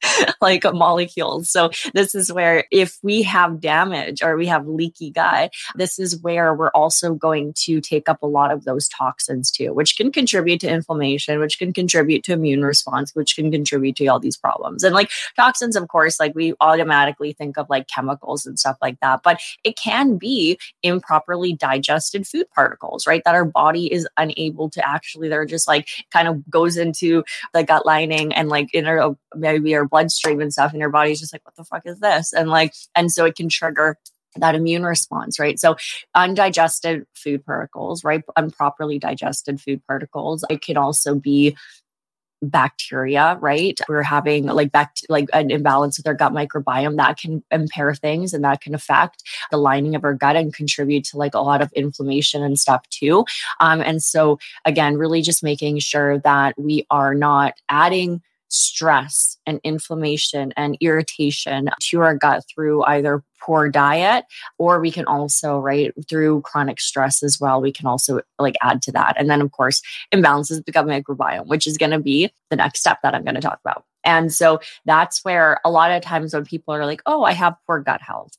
like 0.42 0.64
molecules. 0.74 1.50
So 1.52 1.72
this 1.94 2.16
is 2.16 2.32
where 2.32 2.66
if 2.72 2.98
we 3.04 3.22
have 3.24 3.60
damage 3.60 4.22
or 4.24 4.36
we 4.36 4.48
have 4.48 4.68
leaky 4.68 5.12
gut, 5.12 5.52
this 5.76 6.00
is 6.00 6.22
where 6.22 6.54
we're 6.54 6.72
also 6.72 7.14
going 7.14 7.54
to 7.64 7.82
take 7.82 8.10
up 8.10 8.22
a 8.22 8.28
lot 8.28 8.52
of 8.52 8.64
those 8.64 8.88
toxins 8.88 9.52
too, 9.52 9.74
which 9.74 9.98
can 9.98 10.12
contribute 10.12 10.62
to 10.62 10.70
inflammation, 10.70 11.40
which 11.40 11.60
can 11.60 11.74
contribute 11.74 12.24
to 12.24 12.34
immune 12.34 12.64
response, 12.64 13.14
which 13.14 13.36
can 13.36 13.52
contribute 13.52 13.96
to 13.98 14.08
all 14.08 14.20
these 14.20 14.38
problems. 14.38 14.84
And 14.84 14.96
like 14.96 15.12
toxins, 15.36 15.76
of 15.76 15.88
course, 15.88 16.20
like 16.20 16.34
we 16.36 16.54
automatically 16.60 17.34
think 17.34 17.58
of 17.58 17.70
like 17.70 17.88
chemicals 17.88 18.46
and 18.46 18.58
stuff 18.58 18.78
like 18.82 19.00
that, 19.02 19.22
but 19.24 19.40
it 19.64 19.78
can 19.78 20.18
be 20.18 20.60
improperly 20.84 21.54
digested 21.54 22.28
food 22.28 22.48
particles, 22.54 23.06
right? 23.06 23.22
That 23.26 23.36
our 23.36 23.46
body 23.46 23.92
is 23.92 24.08
unable 24.18 24.70
to 24.72 24.88
actually, 24.88 25.30
they're 25.30 25.46
just 25.46 25.68
like 25.68 25.88
kind 26.12 26.28
of 26.28 26.50
goes 26.50 26.78
into 26.78 27.01
the 27.54 27.64
gut 27.64 27.86
lining 27.86 28.34
and 28.34 28.50
like 28.50 28.74
in 28.74 28.86
our 28.86 29.16
maybe 29.36 29.76
our 29.76 29.88
bloodstream 29.88 30.42
and 30.42 30.54
stuff, 30.54 30.72
and 30.72 30.80
your 30.80 30.90
body's 30.90 31.20
just 31.20 31.34
like, 31.34 31.46
what 31.46 31.56
the 31.56 31.64
fuck 31.64 31.84
is 31.86 32.00
this? 32.00 32.34
And 32.34 32.50
like, 32.50 32.74
and 32.96 33.12
so 33.12 33.26
it 33.26 33.36
can 33.36 33.50
trigger 33.50 33.98
that 34.38 34.56
immune 34.56 34.84
response, 34.84 35.40
right? 35.40 35.60
So, 35.60 35.76
undigested 36.16 37.06
food 37.14 37.46
particles, 37.46 38.04
right? 38.04 38.24
Improperly 38.38 39.00
digested 39.00 39.60
food 39.60 39.82
particles. 39.88 40.46
It 40.50 40.62
can 40.62 40.78
also 40.78 41.16
be 41.16 41.58
bacteria, 42.42 43.38
right? 43.40 43.80
We're 43.88 44.04
having 44.04 44.46
like 44.46 44.72
bact- 44.72 45.06
like 45.10 45.30
an 45.34 45.52
imbalance 45.52 45.98
with 45.98 46.08
our 46.08 46.14
gut 46.14 46.34
microbiome 46.34 46.98
that 46.98 47.18
can 47.18 47.44
impair 47.52 47.94
things 47.94 48.34
and 48.34 48.44
that 48.44 48.62
can 48.62 48.74
affect 48.74 49.24
the 49.52 49.58
lining 49.58 49.96
of 49.96 50.04
our 50.04 50.14
gut 50.14 50.36
and 50.36 50.54
contribute 50.54 51.04
to 51.06 51.18
like 51.18 51.36
a 51.36 51.40
lot 51.40 51.62
of 51.62 51.72
inflammation 51.74 52.44
and 52.44 52.60
stuff 52.60 52.88
too. 52.90 53.26
Um, 53.60 53.82
and 53.82 54.02
so 54.02 54.40
again, 54.66 54.98
really 54.98 55.22
just 55.22 55.44
making 55.44 55.80
sure 55.80 56.20
that 56.20 56.56
we 56.58 56.86
are 56.90 57.14
not 57.14 57.54
adding 57.70 58.22
stress 58.52 59.38
and 59.46 59.60
inflammation 59.64 60.54
and 60.58 60.78
irritation 60.82 61.70
to 61.80 62.02
our 62.02 62.16
gut 62.16 62.44
through 62.54 62.84
either 62.84 63.24
poor 63.42 63.70
diet 63.70 64.26
or 64.60 64.80
we 64.80 64.92
can 64.92 65.06
also 65.06 65.58
right 65.58 65.94
through 66.08 66.42
chronic 66.42 66.80
stress 66.80 67.24
as 67.24 67.40
well 67.40 67.60
we 67.62 67.72
can 67.72 67.88
also 67.88 68.22
like 68.38 68.56
add 68.62 68.82
to 68.82 68.92
that. 68.92 69.16
And 69.18 69.30
then 69.30 69.42
of 69.42 69.52
course 69.52 69.82
imbalances 70.14 70.64
the 70.64 70.72
gut 70.72 70.86
microbiome 70.86 71.48
which 71.48 71.66
is 71.66 71.78
going 71.78 71.92
to 71.92 72.00
be 72.00 72.32
the 72.50 72.56
next 72.56 72.80
step 72.82 73.00
that 73.04 73.16
i'm 73.16 73.24
going 73.24 73.36
to 73.36 73.42
talk 73.42 73.60
about. 73.64 73.86
And 74.04 74.34
so 74.34 74.60
that's 74.86 75.24
where 75.24 75.60
a 75.64 75.72
lot 75.72 75.92
of 75.92 76.02
times 76.02 76.34
when 76.34 76.46
people 76.46 76.74
are 76.74 76.86
like 76.86 77.02
oh 77.06 77.24
i 77.24 77.32
have 77.32 77.56
poor 77.66 77.80
gut 77.80 78.02
health 78.02 78.38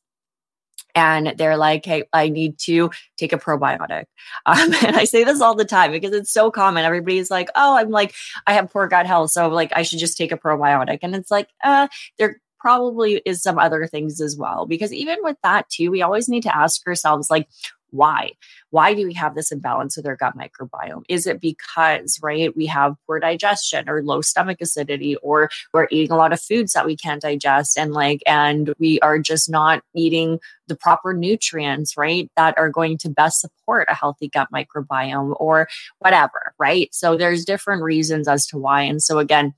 and 0.95 1.35
they're 1.37 1.57
like, 1.57 1.85
hey, 1.85 2.05
I 2.13 2.29
need 2.29 2.59
to 2.61 2.91
take 3.17 3.33
a 3.33 3.39
probiotic. 3.39 4.05
Um, 4.47 4.73
and 4.85 4.97
I 4.97 5.05
say 5.05 5.25
this 5.25 5.41
all 5.41 5.55
the 5.55 5.65
time 5.65 5.93
because 5.93 6.13
it's 6.13 6.33
so 6.33 6.51
common. 6.51 6.85
Everybody's 6.85 7.31
like, 7.31 7.49
oh, 7.55 7.77
I'm 7.77 7.91
like, 7.91 8.15
I 8.47 8.55
have 8.55 8.73
poor 8.73 8.89
gut 8.89 9.07
health. 9.07 9.31
So, 9.31 9.49
like, 9.49 9.73
I 9.75 9.83
should 9.83 9.99
just 9.99 10.17
take 10.17 10.33
a 10.33 10.39
probiotic. 10.39 11.01
And 11.03 11.15
it's 11.15 11.31
like, 11.31 11.49
uh, 11.63 11.89
there 12.19 12.41
probably 12.59 13.21
is 13.27 13.43
some 13.43 13.59
other 13.59 13.87
things 13.87 14.21
as 14.21 14.37
well. 14.37 14.67
Because 14.67 14.93
even 14.93 15.19
with 15.23 15.37
that, 15.43 15.69
too, 15.69 15.91
we 15.91 16.03
always 16.03 16.29
need 16.29 16.45
to 16.45 16.57
ask 16.57 16.87
ourselves, 16.87 17.31
like, 17.31 17.49
why? 17.93 18.33
Why 18.71 18.95
do 18.95 19.07
we 19.07 19.15
have 19.15 19.35
this 19.35 19.53
imbalance 19.53 19.97
with 19.97 20.07
our 20.07 20.17
gut 20.17 20.35
microbiome? 20.37 21.05
Is 21.09 21.27
it 21.27 21.41
because, 21.41 22.19
right, 22.23 22.55
we 22.57 22.67
have 22.67 22.97
poor 23.07 23.21
digestion 23.21 23.89
or 23.89 24.03
low 24.03 24.21
stomach 24.23 24.59
acidity, 24.61 25.17
or 25.17 25.51
we're 25.73 25.89
eating 25.91 26.11
a 26.11 26.17
lot 26.17 26.33
of 26.33 26.41
foods 26.41 26.73
that 26.73 26.87
we 26.87 26.97
can't 26.97 27.23
digest 27.23 27.79
and 27.79 27.93
like, 27.93 28.23
and 28.27 28.73
we 28.79 28.99
are 29.01 29.19
just 29.19 29.51
not 29.51 29.83
eating 29.95 30.41
the 30.69 30.77
proper 30.77 31.13
nutrients, 31.13 31.97
right, 31.97 32.31
that 32.37 32.57
are 32.57 32.71
going 32.71 32.97
to 32.99 33.11
best 33.11 33.41
support 33.41 33.87
a 33.89 33.95
healthy 33.95 34.29
gut 34.29 34.49
microbiome 34.53 35.35
or 35.39 35.69
whatever, 35.99 36.55
right? 36.59 36.89
So 36.95 37.17
there's 37.17 37.45
different 37.45 37.83
reasons 37.83 38.27
as 38.27 38.47
to 38.47 38.59
why. 38.59 38.83
And 38.83 39.03
so 39.03 39.19
again, 39.19 39.55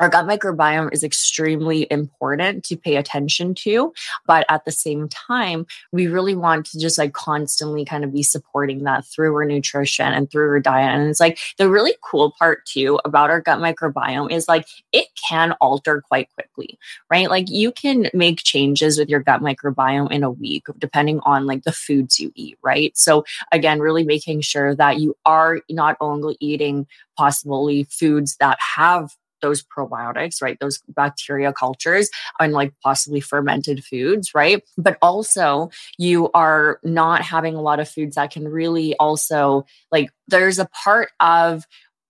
our 0.00 0.08
gut 0.08 0.26
microbiome 0.26 0.92
is 0.92 1.02
extremely 1.02 1.86
important 1.90 2.64
to 2.64 2.76
pay 2.76 2.96
attention 2.96 3.54
to. 3.54 3.92
But 4.26 4.44
at 4.48 4.64
the 4.64 4.72
same 4.72 5.08
time, 5.08 5.66
we 5.92 6.06
really 6.06 6.34
want 6.34 6.66
to 6.66 6.78
just 6.78 6.98
like 6.98 7.12
constantly 7.12 7.84
kind 7.84 8.04
of 8.04 8.12
be 8.12 8.22
supporting 8.22 8.84
that 8.84 9.04
through 9.04 9.34
our 9.34 9.44
nutrition 9.44 10.12
and 10.12 10.30
through 10.30 10.48
our 10.50 10.60
diet. 10.60 10.94
And 10.94 11.08
it's 11.08 11.20
like 11.20 11.38
the 11.58 11.70
really 11.70 11.94
cool 12.02 12.34
part 12.38 12.66
too 12.66 13.00
about 13.04 13.30
our 13.30 13.40
gut 13.40 13.58
microbiome 13.58 14.30
is 14.30 14.48
like 14.48 14.66
it 14.92 15.06
can 15.28 15.52
alter 15.60 16.02
quite 16.06 16.28
quickly, 16.34 16.78
right? 17.10 17.30
Like 17.30 17.48
you 17.48 17.72
can 17.72 18.10
make 18.12 18.42
changes 18.42 18.98
with 18.98 19.08
your 19.08 19.20
gut 19.20 19.40
microbiome 19.40 20.10
in 20.10 20.22
a 20.22 20.30
week, 20.30 20.66
depending 20.78 21.20
on 21.20 21.46
like 21.46 21.64
the 21.64 21.72
foods 21.72 22.20
you 22.20 22.32
eat, 22.34 22.58
right? 22.62 22.96
So 22.96 23.24
again, 23.52 23.80
really 23.80 24.04
making 24.04 24.42
sure 24.42 24.74
that 24.74 24.98
you 24.98 25.16
are 25.24 25.60
not 25.70 25.96
only 26.00 26.36
eating 26.40 26.86
possibly 27.16 27.84
foods 27.84 28.36
that 28.40 28.58
have 28.60 29.16
those 29.40 29.62
probiotics, 29.62 30.42
right? 30.42 30.58
Those 30.60 30.80
bacteria 30.88 31.52
cultures 31.52 32.10
and 32.40 32.52
like 32.52 32.72
possibly 32.82 33.20
fermented 33.20 33.84
foods, 33.84 34.34
right? 34.34 34.62
But 34.76 34.98
also 35.02 35.70
you 35.98 36.30
are 36.32 36.80
not 36.82 37.22
having 37.22 37.54
a 37.54 37.62
lot 37.62 37.80
of 37.80 37.88
foods 37.88 38.16
that 38.16 38.30
can 38.30 38.48
really 38.48 38.96
also 38.96 39.64
like 39.92 40.10
there's 40.28 40.58
a 40.58 40.68
part 40.84 41.10
of 41.20 41.66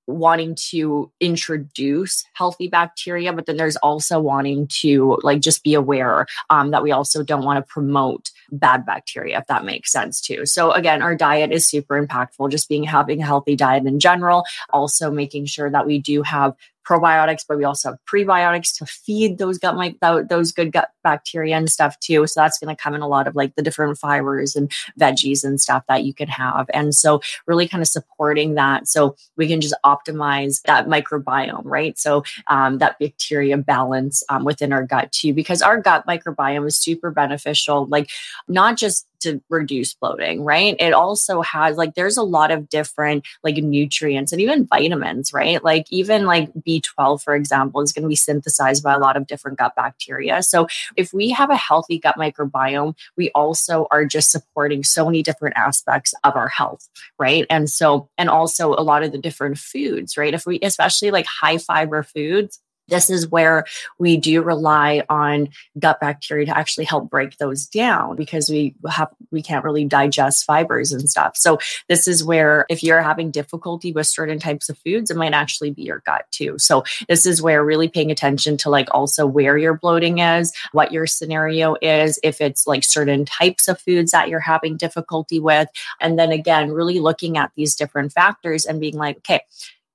wanting 0.07 0.55
to 0.55 1.11
introduce 1.21 2.25
healthy 2.33 2.69
bacteria 2.69 3.33
but 3.33 3.47
then 3.47 3.57
there's 3.57 3.77
also 3.77 4.21
wanting 4.21 4.67
to 4.69 5.19
like 5.23 5.41
just 5.41 5.65
be 5.65 5.75
aware 5.75 6.27
um, 6.51 6.71
that 6.71 6.83
we 6.83 6.93
also 6.93 7.23
don't 7.23 7.45
want 7.45 7.57
to 7.57 7.73
promote 7.73 8.31
bad 8.53 8.87
bacteria 8.87 9.39
if 9.39 9.47
that 9.49 9.65
makes 9.65 9.91
sense 9.91 10.21
too 10.21 10.47
so 10.47 10.71
again 10.71 11.03
our 11.03 11.17
diet 11.17 11.51
is 11.51 11.67
super 11.67 12.01
impactful 12.01 12.51
just 12.51 12.69
being 12.69 12.85
having 12.85 13.21
a 13.21 13.27
healthy 13.27 13.57
diet 13.57 13.85
in 13.85 13.99
general 13.99 14.45
also 14.71 15.11
making 15.11 15.45
sure 15.45 15.71
that 15.71 15.87
we 15.87 15.99
do 15.99 16.23
have 16.23 16.55
probiotics, 16.89 17.45
but 17.49 17.59
we 17.59 17.65
also 17.65 17.91
have 17.91 17.99
prebiotics 18.11 18.77
to 18.79 18.87
feed 18.87 19.39
those 19.39 19.59
gut 19.59 19.77
like 19.77 19.97
those 20.29 20.53
good 20.53 20.73
gut 20.73 20.91
bacteria 21.03 21.57
and 21.57 21.71
stuff 21.71 21.99
too. 22.01 22.27
So 22.27 22.41
that's 22.41 22.59
going 22.59 22.75
to 22.75 22.81
come 22.81 22.95
in 22.95 23.01
a 23.01 23.09
lot 23.09 23.27
of 23.27 23.35
like 23.35 23.55
the 23.57 23.63
different 23.63 23.99
fibers 23.99 24.57
and 24.57 24.71
veggies 24.99 25.45
and 25.45 25.61
stuff 25.61 25.85
that 25.89 26.05
you 26.05 26.15
can 26.15 26.29
have. 26.29 26.67
And 26.73 26.95
so 26.95 27.21
really 27.47 27.69
kind 27.69 27.83
of 27.83 27.89
supporting 27.89 28.55
that 28.55 28.89
so 28.89 29.17
we 29.37 29.49
can 29.49 29.61
just 29.61 29.75
optimize 29.85 30.63
that 30.63 30.87
microbiome, 30.87 31.63
right? 31.65 31.99
So 31.99 32.25
um, 32.49 32.79
that 32.79 32.99
bacteria 32.99 33.57
balance 33.57 34.23
um, 34.29 34.45
within 34.45 34.73
our 34.73 34.85
gut 34.85 35.13
too, 35.13 35.33
because 35.33 35.63
our 35.63 35.81
gut 35.81 36.07
microbiome 36.07 36.67
is 36.67 36.77
super 36.77 37.11
beneficial, 37.11 37.87
like 37.87 38.11
not 38.49 38.77
just 38.77 39.07
to 39.21 39.41
reduce 39.49 39.95
bloating, 39.95 40.45
right? 40.45 40.77
It 40.79 40.93
also 40.93 41.43
has 41.43 41.77
like 41.77 41.95
there's 41.95 42.17
a 42.17 42.23
lot 42.23 42.51
of 42.51 42.69
different 42.69 43.27
like 43.43 43.57
nutrients 43.57 44.33
and 44.33 44.41
even 44.41 44.67
vitamins, 44.67 45.33
right? 45.33 45.63
Like 45.63 45.87
even 45.91 46.25
like 46.25 46.53
B12 46.55 47.23
for 47.23 47.35
example 47.35 47.81
is 47.81 47.93
going 47.93 48.03
to 48.05 48.09
be 48.09 48.17
synthesized 48.17 48.83
by 48.83 48.95
a 48.95 48.99
lot 48.99 49.17
of 49.17 49.27
different 49.27 49.59
gut 49.59 49.75
bacteria. 49.77 50.43
So 50.43 50.67
if 50.97 51.13
we 51.13 51.31
have 51.31 51.51
a 51.51 51.57
healthy 51.57 51.99
gut 51.99 52.17
microbiome, 52.17 52.95
we 53.17 53.31
also 53.31 53.87
are 53.91 54.05
just 54.05 54.31
supporting 54.31 54.85
so 54.85 55.05
many 55.05 55.23
different 55.23 55.57
aspects 55.57 56.15
of 56.25 56.37
our 56.37 56.49
health, 56.49 56.89
right? 57.19 57.47
And 57.51 57.69
so 57.69 58.09
and 58.19 58.29
also 58.29 58.71
a 58.75 58.83
lot 58.83 59.03
of 59.03 59.13
the 59.13 59.19
different 59.19 59.59
foods, 59.59 60.17
right? 60.17 60.35
If 60.35 60.47
we 60.47 60.59
especially 60.63 61.11
like 61.11 61.27
high 61.27 61.59
fiber 61.59 62.03
foods 62.03 62.61
this 62.89 63.11
is 63.11 63.29
where 63.29 63.65
we 63.99 64.17
do 64.17 64.43
rely 64.43 65.05
on 65.09 65.49
gut 65.79 66.01
bacteria 66.01 66.47
to 66.47 66.57
actually 66.57 66.85
help 66.85 67.11
break 67.11 67.37
those 67.39 67.67
down 67.67 68.17
because 68.17 68.49
we 68.49 68.75
have 68.89 69.11
we 69.31 69.43
can't 69.43 69.65
really 69.65 69.85
digest 69.85 70.45
fibers 70.45 70.93
and 70.93 71.09
stuff. 71.09 71.37
So 71.37 71.59
this 71.89 72.09
is 72.09 72.25
where 72.25 72.67
if 72.69 72.83
you're 72.83 73.03
having 73.03 73.31
difficulty 73.31 73.93
with 73.93 74.07
certain 74.07 74.39
types 74.39 74.69
of 74.69 74.79
foods, 74.79 75.11
it 75.11 75.17
might 75.17 75.33
actually 75.33 75.71
be 75.71 75.83
your 75.83 76.03
gut 76.07 76.27
too. 76.31 76.59
So 76.59 76.85
this 77.09 77.27
is 77.27 77.43
where 77.43 77.65
really 77.65 77.89
paying 77.89 78.11
attention 78.11 78.57
to 78.59 78.71
like 78.71 78.89
also 78.93 79.27
where 79.27 79.59
your 79.59 79.75
bloating 79.75 80.19
is, 80.19 80.53
what 80.73 80.93
your 80.93 81.07
scenario 81.07 81.77
is, 81.83 82.19
if 82.23 82.41
it's 82.41 82.67
like 82.67 82.85
certain 82.85 83.25
types 83.25 83.69
of 83.69 83.81
foods 83.81 84.13
that 84.13 84.29
you're 84.29 84.41
having 84.41 84.77
difficulty 84.77 85.41
with, 85.41 85.69
and 86.01 86.19
then 86.19 86.33
again 86.33 86.71
really 86.71 87.01
looking 87.01 87.37
at 87.37 87.53
these 87.57 87.75
different 87.75 88.13
factors 88.13 88.65
and 88.67 88.81
being 88.81 88.97
like, 88.97 89.19
okay, 89.19 89.41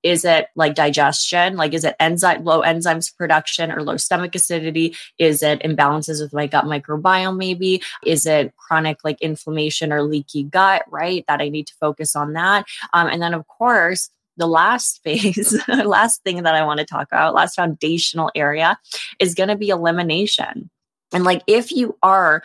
is 0.04 0.26
it 0.26 0.48
like 0.56 0.76
digestion? 0.76 1.56
Like, 1.56 1.74
is 1.74 1.84
it 1.84 1.96
enzyme, 2.00 2.44
low 2.44 2.62
enzymes 2.62 3.16
production 3.16 3.72
or 3.72 3.84
low 3.84 3.98
stomach 3.98 4.36
acidity? 4.36 4.96
Is 5.18 5.44
it 5.44 5.62
imbalances 5.62 6.22
with 6.22 6.34
my 6.34 6.48
gut 6.48 6.66
microbiome, 6.66 7.38
maybe? 7.38 7.82
Is 8.06 8.26
it 8.26 8.56
chronic 8.58 9.00
like 9.04 9.22
inflammation 9.22 9.92
or 9.92 10.04
leaky 10.04 10.44
gut, 10.44 10.84
right? 10.90 11.24
That 11.28 11.42
I 11.42 11.50
need 11.50 11.68
to 11.68 11.76
focus 11.80 12.16
on 12.16 12.34
that. 12.34 12.66
Um, 12.94 13.08
and 13.08 13.22
then, 13.22 13.34
of 13.34 13.48
course, 13.48 14.10
the 14.38 14.48
last 14.48 15.02
phase, 15.04 15.56
last 15.68 16.24
thing 16.24 16.44
that 16.44 16.56
I 16.56 16.66
want 16.66 16.80
to 16.80 16.86
talk 16.86 17.08
about, 17.12 17.36
last 17.36 17.56
foundational 17.56 18.32
area 18.36 18.80
is 19.20 19.36
going 19.36 19.50
to 19.50 19.58
be 19.58 19.70
elimination. 19.70 20.70
And 21.14 21.24
like, 21.24 21.44
if 21.46 21.72
you 21.72 21.98
are 22.02 22.42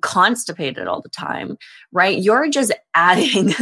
constipated 0.00 0.86
all 0.86 1.00
the 1.00 1.08
time, 1.08 1.56
right? 1.92 2.20
You're 2.20 2.48
just 2.48 2.72
adding 2.94 3.54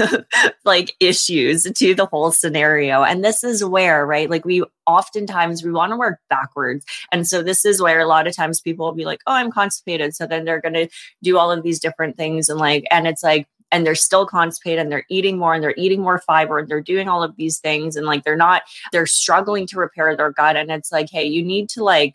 like 0.65 0.93
issues 1.01 1.65
to 1.65 1.95
the 1.95 2.07
whole 2.07 2.33
scenario. 2.33 3.03
And 3.03 3.25
this 3.25 3.45
is 3.45 3.65
where, 3.65 4.07
right? 4.07 4.29
Like 4.29 4.45
we 4.45 4.63
oftentimes 4.87 5.63
we 5.63 5.73
want 5.73 5.91
to 5.93 5.97
work 5.97 6.19
backwards. 6.29 6.85
And 7.11 7.27
so 7.27 7.43
this 7.43 7.65
is 7.65 7.81
where 7.81 8.01
a 8.01 8.07
lot 8.07 8.27
of 8.27 8.37
times 8.37 8.61
people 8.61 8.87
will 8.87 8.95
be 8.95 9.05
like, 9.05 9.21
"Oh, 9.27 9.35
I'm 9.35 9.51
constipated." 9.51 10.15
So 10.15 10.27
then 10.27 10.45
they're 10.45 10.61
going 10.61 10.75
to 10.75 10.89
do 11.23 11.39
all 11.39 11.51
of 11.51 11.63
these 11.63 11.81
different 11.81 12.17
things 12.17 12.49
and 12.49 12.59
like 12.59 12.85
and 12.91 13.07
it's 13.07 13.23
like 13.23 13.47
and 13.71 13.87
they're 13.87 13.95
still 13.95 14.27
constipated 14.27 14.81
and 14.81 14.93
they're 14.93 15.07
eating 15.09 15.39
more 15.39 15.55
and 15.55 15.65
they're 15.65 15.75
eating 15.79 16.03
more 16.03 16.19
fiber 16.19 16.59
and 16.59 16.69
they're 16.69 16.83
doing 16.83 17.09
all 17.09 17.23
of 17.23 17.37
these 17.37 17.59
things 17.59 17.97
and 17.97 18.07
like 18.07 18.23
they're 18.23 18.37
not 18.37 18.63
they're 18.93 19.07
struggling 19.07 19.67
to 19.67 19.79
repair 19.79 20.15
their 20.17 20.31
gut 20.31 20.57
and 20.57 20.71
it's 20.71 20.93
like, 20.93 21.09
"Hey, 21.11 21.25
you 21.25 21.43
need 21.43 21.69
to 21.71 21.83
like 21.83 22.15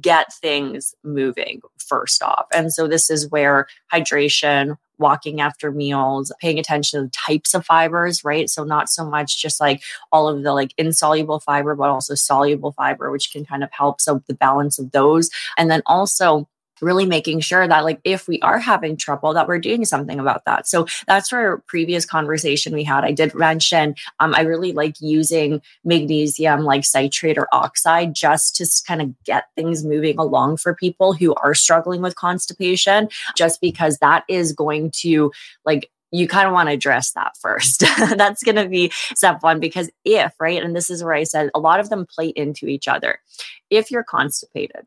get 0.00 0.32
things 0.32 0.94
moving 1.02 1.60
first 1.78 2.22
off. 2.22 2.46
And 2.54 2.72
so 2.72 2.86
this 2.86 3.10
is 3.10 3.30
where 3.30 3.66
hydration, 3.92 4.76
walking 4.98 5.40
after 5.40 5.70
meals, 5.72 6.32
paying 6.40 6.58
attention 6.58 7.00
to 7.00 7.04
the 7.04 7.10
types 7.10 7.54
of 7.54 7.66
fibers, 7.66 8.24
right? 8.24 8.48
So 8.48 8.64
not 8.64 8.88
so 8.88 9.04
much 9.04 9.40
just 9.40 9.60
like 9.60 9.82
all 10.12 10.28
of 10.28 10.42
the 10.42 10.52
like 10.52 10.72
insoluble 10.78 11.40
fiber, 11.40 11.74
but 11.74 11.90
also 11.90 12.14
soluble 12.14 12.72
fiber, 12.72 13.10
which 13.10 13.32
can 13.32 13.44
kind 13.44 13.64
of 13.64 13.70
help. 13.72 14.00
So 14.00 14.22
the 14.28 14.34
balance 14.34 14.78
of 14.78 14.92
those. 14.92 15.28
And 15.58 15.70
then 15.70 15.82
also 15.86 16.48
really 16.82 17.06
making 17.06 17.40
sure 17.40 17.66
that 17.66 17.84
like 17.84 18.00
if 18.04 18.28
we 18.28 18.40
are 18.40 18.58
having 18.58 18.96
trouble 18.96 19.32
that 19.32 19.48
we're 19.48 19.58
doing 19.58 19.84
something 19.84 20.18
about 20.18 20.44
that 20.44 20.66
so 20.66 20.86
that's 21.06 21.28
for 21.28 21.62
previous 21.66 22.04
conversation 22.04 22.74
we 22.74 22.84
had 22.84 23.04
i 23.04 23.12
did 23.12 23.34
mention 23.34 23.94
um, 24.20 24.34
i 24.34 24.40
really 24.40 24.72
like 24.72 24.94
using 25.00 25.60
magnesium 25.84 26.62
like 26.62 26.84
citrate 26.84 27.38
or 27.38 27.48
oxide 27.52 28.14
just 28.14 28.56
to 28.56 28.66
kind 28.86 29.00
of 29.00 29.14
get 29.24 29.44
things 29.54 29.84
moving 29.84 30.18
along 30.18 30.56
for 30.56 30.74
people 30.74 31.12
who 31.12 31.34
are 31.36 31.54
struggling 31.54 32.02
with 32.02 32.16
constipation 32.16 33.08
just 33.36 33.60
because 33.60 33.98
that 33.98 34.24
is 34.28 34.52
going 34.52 34.90
to 34.90 35.30
like 35.64 35.90
you 36.12 36.28
kind 36.28 36.46
of 36.46 36.52
want 36.52 36.68
to 36.68 36.74
address 36.74 37.12
that 37.12 37.36
first. 37.40 37.80
That's 38.16 38.44
going 38.44 38.56
to 38.56 38.68
be 38.68 38.92
step 39.16 39.42
one 39.42 39.58
because 39.58 39.90
if, 40.04 40.34
right, 40.38 40.62
and 40.62 40.76
this 40.76 40.90
is 40.90 41.02
where 41.02 41.14
I 41.14 41.24
said 41.24 41.50
a 41.54 41.58
lot 41.58 41.80
of 41.80 41.88
them 41.88 42.06
play 42.06 42.28
into 42.28 42.66
each 42.66 42.86
other. 42.86 43.18
If 43.70 43.90
you're 43.90 44.04
constipated, 44.04 44.86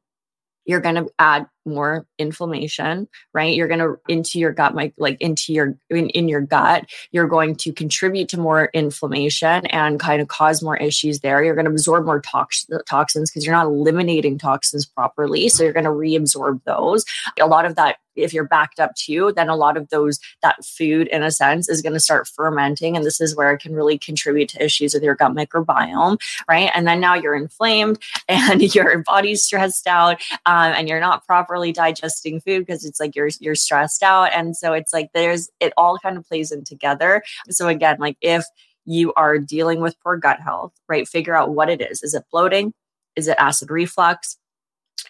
you're 0.65 0.81
going 0.81 0.95
to 0.95 1.09
add 1.17 1.47
more 1.65 2.05
inflammation 2.17 3.07
right 3.33 3.55
you're 3.55 3.67
going 3.67 3.79
to 3.79 3.95
into 4.07 4.39
your 4.39 4.51
gut 4.51 4.75
like, 4.75 4.93
like 4.97 5.19
into 5.19 5.53
your 5.53 5.77
in, 5.89 6.09
in 6.09 6.27
your 6.27 6.41
gut 6.41 6.85
you're 7.11 7.27
going 7.27 7.55
to 7.55 7.73
contribute 7.73 8.29
to 8.29 8.39
more 8.39 8.69
inflammation 8.73 9.65
and 9.67 9.99
kind 9.99 10.21
of 10.21 10.27
cause 10.27 10.61
more 10.61 10.77
issues 10.77 11.19
there 11.19 11.43
you're 11.43 11.55
going 11.55 11.65
to 11.65 11.71
absorb 11.71 12.05
more 12.05 12.21
tox- 12.21 12.67
toxins 12.87 13.29
because 13.29 13.45
you're 13.45 13.55
not 13.55 13.65
eliminating 13.65 14.37
toxins 14.37 14.85
properly 14.85 15.49
so 15.49 15.63
you're 15.63 15.73
going 15.73 15.83
to 15.83 15.89
reabsorb 15.89 16.61
those 16.65 17.05
a 17.39 17.47
lot 17.47 17.65
of 17.65 17.75
that 17.75 17.97
if 18.15 18.33
you're 18.33 18.47
backed 18.47 18.79
up 18.79 18.95
too, 18.95 19.33
then 19.35 19.49
a 19.49 19.55
lot 19.55 19.77
of 19.77 19.89
those, 19.89 20.19
that 20.41 20.63
food 20.63 21.07
in 21.07 21.23
a 21.23 21.31
sense 21.31 21.69
is 21.69 21.81
going 21.81 21.93
to 21.93 21.99
start 21.99 22.27
fermenting. 22.27 22.95
And 22.95 23.05
this 23.05 23.21
is 23.21 23.35
where 23.35 23.53
it 23.53 23.61
can 23.61 23.73
really 23.73 23.97
contribute 23.97 24.49
to 24.49 24.63
issues 24.63 24.93
with 24.93 25.03
your 25.03 25.15
gut 25.15 25.33
microbiome, 25.33 26.17
right? 26.49 26.71
And 26.73 26.87
then 26.87 26.99
now 26.99 27.15
you're 27.15 27.35
inflamed 27.35 28.01
and 28.27 28.73
your 28.73 29.03
body's 29.05 29.43
stressed 29.43 29.87
out 29.87 30.21
um, 30.45 30.73
and 30.73 30.87
you're 30.87 30.99
not 30.99 31.25
properly 31.25 31.54
digesting 31.71 32.41
food 32.41 32.65
because 32.65 32.85
it's 32.85 32.99
like 32.99 33.15
you're, 33.15 33.29
you're 33.39 33.55
stressed 33.55 34.03
out. 34.03 34.31
And 34.33 34.55
so 34.55 34.73
it's 34.73 34.93
like 34.93 35.09
there's, 35.13 35.49
it 35.59 35.73
all 35.77 35.97
kind 35.97 36.17
of 36.17 36.27
plays 36.27 36.51
in 36.51 36.63
together. 36.63 37.23
So 37.49 37.67
again, 37.67 37.97
like 37.99 38.17
if 38.21 38.45
you 38.85 39.13
are 39.15 39.37
dealing 39.37 39.81
with 39.81 39.99
poor 40.01 40.17
gut 40.17 40.39
health, 40.39 40.73
right? 40.87 41.07
Figure 41.07 41.35
out 41.35 41.51
what 41.51 41.69
it 41.69 41.81
is. 41.81 42.03
Is 42.03 42.13
it 42.13 42.23
bloating? 42.31 42.73
Is 43.15 43.27
it 43.27 43.37
acid 43.39 43.71
reflux? 43.71 44.37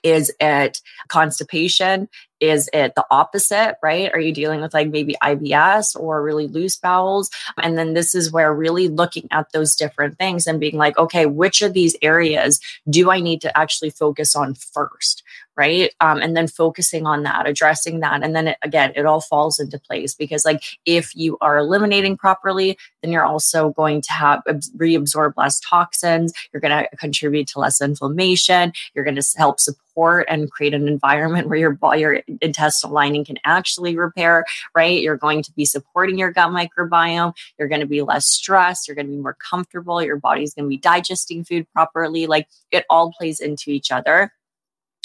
Is 0.03 0.31
it 0.39 0.81
constipation? 1.07 2.07
Is 2.39 2.69
it 2.73 2.93
the 2.95 3.05
opposite, 3.09 3.77
right? 3.81 4.11
Are 4.13 4.19
you 4.19 4.33
dealing 4.33 4.61
with 4.61 4.73
like 4.73 4.89
maybe 4.89 5.15
IBS 5.23 5.99
or 5.99 6.21
really 6.21 6.47
loose 6.47 6.77
bowels? 6.77 7.29
And 7.61 7.77
then 7.77 7.93
this 7.93 8.13
is 8.13 8.31
where 8.31 8.53
really 8.53 8.87
looking 8.87 9.27
at 9.31 9.51
those 9.51 9.75
different 9.75 10.17
things 10.17 10.45
and 10.45 10.59
being 10.59 10.77
like, 10.77 10.97
okay, 10.97 11.25
which 11.25 11.61
of 11.61 11.73
these 11.73 11.95
areas 12.01 12.59
do 12.89 13.09
I 13.09 13.19
need 13.19 13.41
to 13.41 13.57
actually 13.57 13.89
focus 13.89 14.35
on 14.35 14.55
first? 14.55 15.23
Right? 15.57 15.93
Um, 15.99 16.21
and 16.21 16.35
then 16.35 16.47
focusing 16.47 17.05
on 17.05 17.23
that, 17.23 17.47
addressing 17.47 18.01
that. 18.01 18.23
And 18.23 18.35
then 18.35 18.49
it, 18.49 18.57
again, 18.61 18.91
it 18.95 19.05
all 19.05 19.21
falls 19.21 19.59
into 19.59 19.79
place 19.79 20.13
because, 20.13 20.45
like, 20.45 20.63
if 20.85 21.15
you 21.15 21.37
are 21.41 21.57
eliminating 21.57 22.17
properly, 22.17 22.77
then 23.01 23.11
you're 23.11 23.25
also 23.25 23.69
going 23.69 24.01
to 24.01 24.11
have 24.11 24.43
reabsorb 24.77 25.33
less 25.37 25.59
toxins. 25.59 26.33
You're 26.51 26.61
going 26.61 26.83
to 26.83 26.97
contribute 26.97 27.47
to 27.49 27.59
less 27.59 27.81
inflammation. 27.81 28.73
You're 28.93 29.05
going 29.05 29.15
to 29.15 29.37
help 29.37 29.59
support 29.59 30.25
and 30.27 30.51
create 30.51 30.73
an 30.73 30.87
environment 30.87 31.47
where 31.49 31.57
your 31.57 31.77
your 31.95 32.21
intestinal 32.41 32.93
lining 32.93 33.23
can 33.23 33.37
actually 33.45 33.95
repair, 33.95 34.45
right? 34.75 35.01
You're 35.01 35.17
going 35.17 35.41
to 35.43 35.51
be 35.53 35.65
supporting 35.65 36.17
your 36.17 36.31
gut 36.31 36.49
microbiome. 36.49 37.33
You're 37.57 37.67
going 37.67 37.81
to 37.81 37.87
be 37.87 38.01
less 38.01 38.25
stressed. 38.25 38.87
You're 38.87 38.95
going 38.95 39.07
to 39.07 39.13
be 39.13 39.21
more 39.21 39.37
comfortable. 39.49 40.01
Your 40.01 40.17
body's 40.17 40.53
going 40.53 40.65
to 40.65 40.69
be 40.69 40.77
digesting 40.77 41.43
food 41.43 41.67
properly. 41.73 42.27
Like 42.27 42.47
it 42.71 42.85
all 42.89 43.13
plays 43.13 43.39
into 43.39 43.69
each 43.69 43.91
other. 43.91 44.31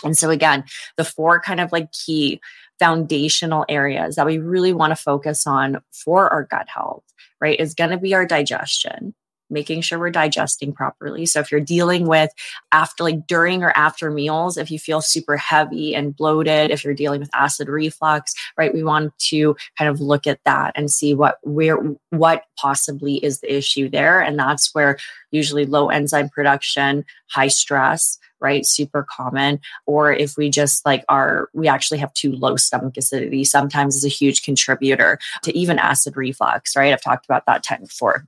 And 0.05 0.17
so, 0.17 0.31
again, 0.31 0.65
the 0.97 1.05
four 1.05 1.41
kind 1.41 1.61
of 1.61 1.73
like 1.73 1.93
key 1.93 2.41
foundational 2.79 3.65
areas 3.69 4.17
that 4.17 4.27
we 4.27 4.39
really 4.39 4.73
want 4.73 4.91
to 4.91 4.97
focus 4.97 5.47
on 5.47 5.81
for 5.93 6.29
our 6.33 6.45
gut 6.45 6.69
health, 6.69 7.05
right, 7.41 7.61
is 7.61 7.75
going 7.75 7.91
to 7.91 7.99
be 7.99 8.15
our 8.15 8.27
digestion 8.27 9.15
making 9.51 9.81
sure 9.83 9.99
we're 9.99 10.11
digesting 10.11 10.73
properly. 10.73 11.27
So 11.27 11.41
if 11.41 11.51
you're 11.51 11.61
dealing 11.61 12.07
with 12.07 12.31
after 12.73 13.05
like 13.05 13.27
during 13.27 13.63
or 13.63 13.71
after 13.77 14.11
meals, 14.11 14.57
if 14.57 14.71
you 14.71 14.79
feel 14.79 15.01
super 15.01 15.37
heavy 15.37 15.95
and 15.95 16.17
bloated, 16.17 16.71
if 16.71 16.85
you're 16.85 16.95
dealing 16.95 17.21
with 17.21 17.31
acid 17.35 17.69
reflux, 17.69 18.35
right, 18.57 18.73
we 18.73 18.83
want 18.83 19.17
to 19.19 19.57
kind 19.79 19.91
of 19.91 20.01
look 20.01 20.27
at 20.27 20.41
that 20.45 20.73
and 20.77 20.91
see 20.91 21.15
what 21.15 21.39
where 21.43 21.77
what 22.11 22.45
possibly 22.57 23.17
is 23.17 23.41
the 23.41 23.55
issue 23.55 23.89
there 23.89 24.21
and 24.21 24.39
that's 24.39 24.75
where 24.75 24.99
usually 25.31 25.67
low 25.67 25.89
enzyme 25.89 26.29
production, 26.29 27.05
high 27.29 27.49
stress, 27.49 28.19
right? 28.41 28.67
Super 28.67 29.07
common. 29.09 29.61
Or 29.87 30.13
if 30.13 30.37
we 30.37 30.51
just 30.51 30.85
like 30.85 31.05
are, 31.09 31.49
we 31.53 31.69
actually 31.69 31.99
have 31.99 32.13
too 32.15 32.33
low 32.33 32.57
stomach 32.57 32.97
acidity, 32.97 33.45
sometimes 33.45 33.97
is 33.97 34.05
a 34.05 34.09
huge 34.09 34.43
contributor 34.43 35.19
to 35.43 35.57
even 35.57 35.79
acid 35.79 36.17
reflux, 36.17 36.75
right? 36.75 36.93
I've 36.93 37.03
talked 37.03 37.27
about 37.27 37.47
that 37.47 37.63
time 37.63 37.83
before. 37.83 38.25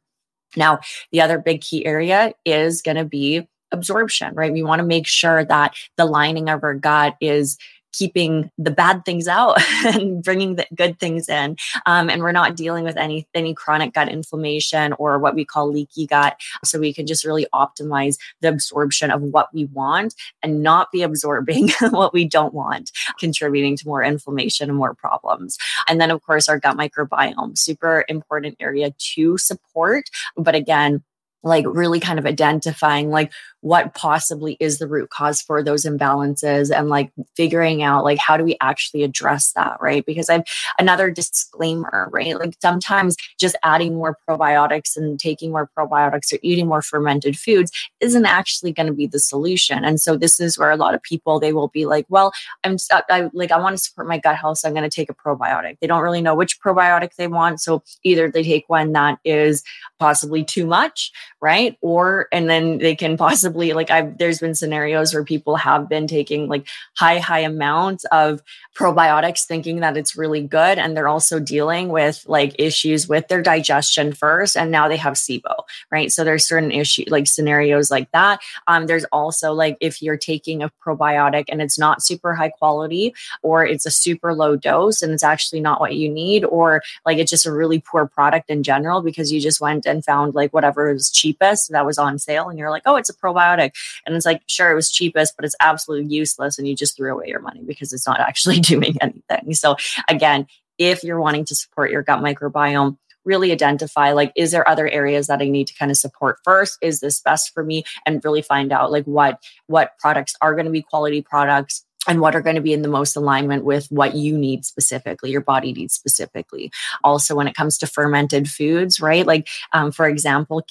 Now, 0.57 0.81
the 1.11 1.21
other 1.21 1.39
big 1.39 1.61
key 1.61 1.85
area 1.87 2.33
is 2.45 2.83
going 2.83 2.97
to 2.97 3.05
be 3.05 3.49
absorption, 3.73 4.35
right? 4.35 4.53
We 4.53 4.63
want 4.63 4.81
to 4.81 4.87
make 4.87 5.07
sure 5.07 5.45
that 5.45 5.75
the 5.97 6.05
lining 6.05 6.49
of 6.49 6.63
our 6.63 6.75
gut 6.75 7.17
is 7.21 7.57
keeping 7.93 8.51
the 8.59 8.71
bad 8.71 9.05
things 9.05 9.29
out 9.29 9.59
and 9.85 10.23
bringing 10.23 10.57
the 10.57 10.67
good 10.75 10.99
things 10.99 11.29
in. 11.29 11.57
Um, 11.87 12.11
and 12.11 12.23
we're 12.23 12.33
not 12.33 12.57
dealing 12.57 12.85
with 12.85 12.97
any 12.97 13.27
any 13.35 13.55
chronic 13.55 13.93
gut 13.93 14.09
inflammation 14.09 14.95
or 14.95 15.19
what 15.19 15.35
we 15.35 15.45
call 15.45 15.71
leaky 15.71 16.07
gut. 16.07 16.41
So 16.65 16.79
we 16.79 16.93
can 16.93 17.07
just 17.07 17.25
really 17.25 17.47
optimize 17.55 18.17
the 18.41 18.49
absorption 18.49 19.11
of 19.11 19.23
what 19.23 19.49
we 19.53 19.67
want 19.67 20.15
and 20.43 20.63
not 20.63 20.91
be 20.93 21.03
absorbing 21.03 21.71
what 21.91 22.13
we 22.13 22.25
don't 22.25 22.55
want, 22.55 22.91
contributing 23.19 23.77
to 23.77 23.87
more 23.87 24.03
inflammation 24.03 24.69
and 24.69 24.79
more 24.79 24.95
problems. 24.95 25.59
And 25.89 26.01
then 26.01 26.11
of 26.11 26.23
course 26.23 26.49
our 26.49 26.59
gut 26.59 26.77
microbiome, 26.77 27.57
super 27.57 28.05
important 28.09 28.57
area 28.61 28.93
to 29.15 29.39
support. 29.39 30.09
But 30.37 30.55
again, 30.55 31.03
like 31.43 31.65
really 31.69 32.01
kind 32.01 32.19
of 32.19 32.27
identifying 32.27 33.11
like 33.11 33.33
what 33.63 33.95
possibly 33.95 34.57
is 34.61 34.79
the 34.79 34.87
root 34.87 35.11
cause 35.11 35.41
for 35.41 35.63
those 35.63 35.85
imbalances 35.85 36.77
and 36.77 36.89
like 36.89 37.13
figuring 37.37 37.83
out 37.83 38.05
like 38.05 38.19
how 38.19 38.37
do 38.37 38.45
we 38.45 38.57
actually 38.61 39.03
address 39.03 39.53
that 39.53 39.77
right? 39.81 40.05
Because 40.05 40.29
i've 40.29 40.43
another 40.79 41.11
disclaimer 41.11 42.09
right? 42.13 42.39
Like 42.39 42.55
sometimes 42.61 43.17
just 43.39 43.57
adding 43.63 43.95
more 43.95 44.19
probiotics 44.29 44.97
and 44.97 45.19
taking 45.19 45.53
more 45.53 45.71
probiotics 45.77 46.33
or 46.33 46.39
eating 46.43 46.67
more 46.67 46.83
fermented 46.83 47.39
foods 47.39 47.71
isn't 48.01 48.27
actually 48.27 48.73
going 48.73 48.89
to 48.89 48.93
be 48.93 49.07
the 49.07 49.21
solution. 49.21 49.85
And 49.85 50.01
so 50.01 50.17
this 50.17 50.41
is 50.41 50.59
where 50.59 50.71
a 50.71 50.77
lot 50.77 50.95
of 50.95 51.03
people 51.03 51.39
they 51.39 51.53
will 51.53 51.69
be 51.69 51.87
like 51.87 52.05
well 52.09 52.33
i'm 52.65 52.77
I, 52.91 53.31
like 53.33 53.53
i 53.53 53.59
want 53.59 53.77
to 53.77 53.83
support 53.83 54.09
my 54.09 54.19
gut 54.19 54.37
health 54.37 54.59
so 54.59 54.69
i'm 54.69 54.75
going 54.75 54.89
to 54.89 54.95
take 54.95 55.11
a 55.11 55.15
probiotic. 55.15 55.79
They 55.81 55.87
don't 55.87 56.03
really 56.03 56.21
know 56.21 56.35
which 56.35 56.61
probiotic 56.61 57.15
they 57.15 57.29
want 57.29 57.61
so 57.61 57.83
either 58.03 58.31
they 58.31 58.43
take 58.43 58.69
one 58.69 58.93
that 58.93 59.19
is 59.25 59.63
possibly 59.99 60.45
too 60.45 60.67
much 60.67 61.13
right? 61.43 61.77
Or 61.81 62.29
and 62.33 62.49
then 62.49 62.79
they 62.79 62.95
can 62.95 63.17
possibly 63.17 63.52
possibly 63.53 63.73
like 63.73 63.91
I've 63.91 64.17
there's 64.19 64.41
been 64.41 64.55
scenarios 64.55 65.13
where 65.13 65.25
people 65.25 65.57
have 65.57 65.89
been 65.89 66.07
taking 66.07 66.49
like 66.49 66.67
high 66.95 67.19
high 67.19 67.41
amounts 67.41 68.05
of 68.13 68.43
probiotics 68.75 69.45
thinking 69.45 69.81
that 69.81 69.97
it's 69.97 70.17
really 70.17 70.43
good 70.43 70.79
and 70.79 70.97
they're 70.97 71.09
also 71.09 71.39
dealing 71.39 71.89
with 71.91 72.25
like 72.27 72.55
issues 72.59 73.09
with 73.09 73.29
their 73.29 73.43
digestion 73.43 74.13
first 74.13 74.57
and 74.57 74.71
now 74.71 74.89
they 74.89 74.97
have 74.97 75.15
SIBO, 75.15 75.65
right? 75.91 76.11
So 76.11 76.25
there's 76.25 76.47
certain 76.47 76.71
issue 76.71 77.05
like 77.09 77.27
scenarios 77.27 77.91
like 77.91 78.11
that. 78.13 78.41
Um 78.67 78.87
there's 78.87 79.05
also 79.13 79.53
like 79.53 79.77
if 79.81 80.01
you're 80.01 80.17
taking 80.17 80.63
a 80.63 80.71
probiotic 80.85 81.45
and 81.49 81.61
it's 81.61 81.79
not 81.79 82.03
super 82.03 82.35
high 82.35 82.51
quality 82.51 83.15
or 83.43 83.67
it's 83.67 83.87
a 83.87 83.91
super 83.91 84.35
low 84.35 84.57
dose 84.57 85.03
and 85.03 85.13
it's 85.13 85.25
actually 85.25 85.61
not 85.61 85.81
what 85.81 85.95
you 85.95 86.09
need 86.09 86.45
or 86.45 86.83
like 87.05 87.19
it's 87.19 87.31
just 87.31 87.47
a 87.47 87.53
really 87.53 87.81
poor 87.81 88.07
product 88.07 88.49
in 88.49 88.63
general 88.63 89.03
because 89.03 89.31
you 89.31 89.41
just 89.41 89.61
went 89.61 89.85
and 89.87 90.05
found 90.05 90.35
like 90.35 90.53
whatever 90.53 90.93
was 90.93 91.11
cheapest 91.11 91.71
that 91.71 91.85
was 91.85 91.99
on 91.99 92.19
sale 92.19 92.49
and 92.49 92.59
you're 92.59 92.71
like, 92.71 92.83
"Oh, 92.87 92.97
it's 92.97 93.11
a 93.11 93.15
probiotic 93.15 93.42
probiotic. 93.43 93.73
And 94.07 94.15
it's 94.15 94.27
like, 94.27 94.43
sure, 94.47 94.71
it 94.71 94.75
was 94.75 94.91
cheapest, 94.91 95.35
but 95.37 95.45
it's 95.45 95.57
absolutely 95.61 96.15
useless. 96.15 96.59
And 96.59 96.69
you 96.69 96.75
just 96.75 96.97
threw 96.97 97.13
away 97.13 97.27
your 97.29 97.41
money 97.41 97.63
because 97.67 97.93
it's 97.93 98.07
not 98.07 98.21
actually 98.29 98.61
doing 98.61 98.97
anything. 99.01 99.55
So, 99.55 99.77
again, 100.09 100.47
if 100.79 101.05
you're 101.05 101.21
wanting 101.21 101.45
to 101.47 101.55
support 101.55 101.91
your 101.91 102.03
gut 102.03 102.21
microbiome, 102.21 102.97
really 103.25 103.53
identify 103.53 104.11
like 104.11 104.33
is 104.35 104.51
there 104.51 104.69
other 104.69 104.89
areas 104.89 105.29
that 105.29 105.41
i 105.41 105.49
need 105.49 105.69
to 105.69 105.75
kind 105.75 105.93
of 105.93 105.97
support 105.97 106.39
first 106.43 106.77
is 106.83 106.99
this 106.99 107.21
best 107.21 107.55
for 107.55 107.63
me 107.63 107.85
and 108.05 108.21
really 108.25 108.43
find 108.43 108.73
out 108.73 108.91
like 108.91 109.05
what 109.05 109.41
what 109.69 109.97
products 110.01 110.35
are 110.43 110.55
going 110.57 110.65
to 110.65 110.73
be 110.73 110.83
quality 110.83 111.23
products 111.23 111.85
and 112.09 112.21
what 112.21 112.35
are 112.35 112.41
going 112.41 112.57
to 112.57 112.63
be 112.63 112.73
in 112.73 112.83
the 112.83 112.89
most 112.89 113.17
alignment 113.17 113.65
with 113.65 113.87
what 113.91 114.15
you 114.17 114.37
need 114.37 114.65
specifically, 114.65 115.31
your 115.31 115.41
body 115.41 115.73
needs 115.73 115.95
specifically. 115.95 116.73
Also, 117.05 117.35
when 117.35 117.47
it 117.47 117.55
comes 117.55 117.79
to 117.79 117.87
fermented 117.87 118.51
foods, 118.51 119.01
right? 119.01 119.27
Like, 119.27 119.49
um, 119.73 119.93
for 119.93 120.09
example, 120.09 120.67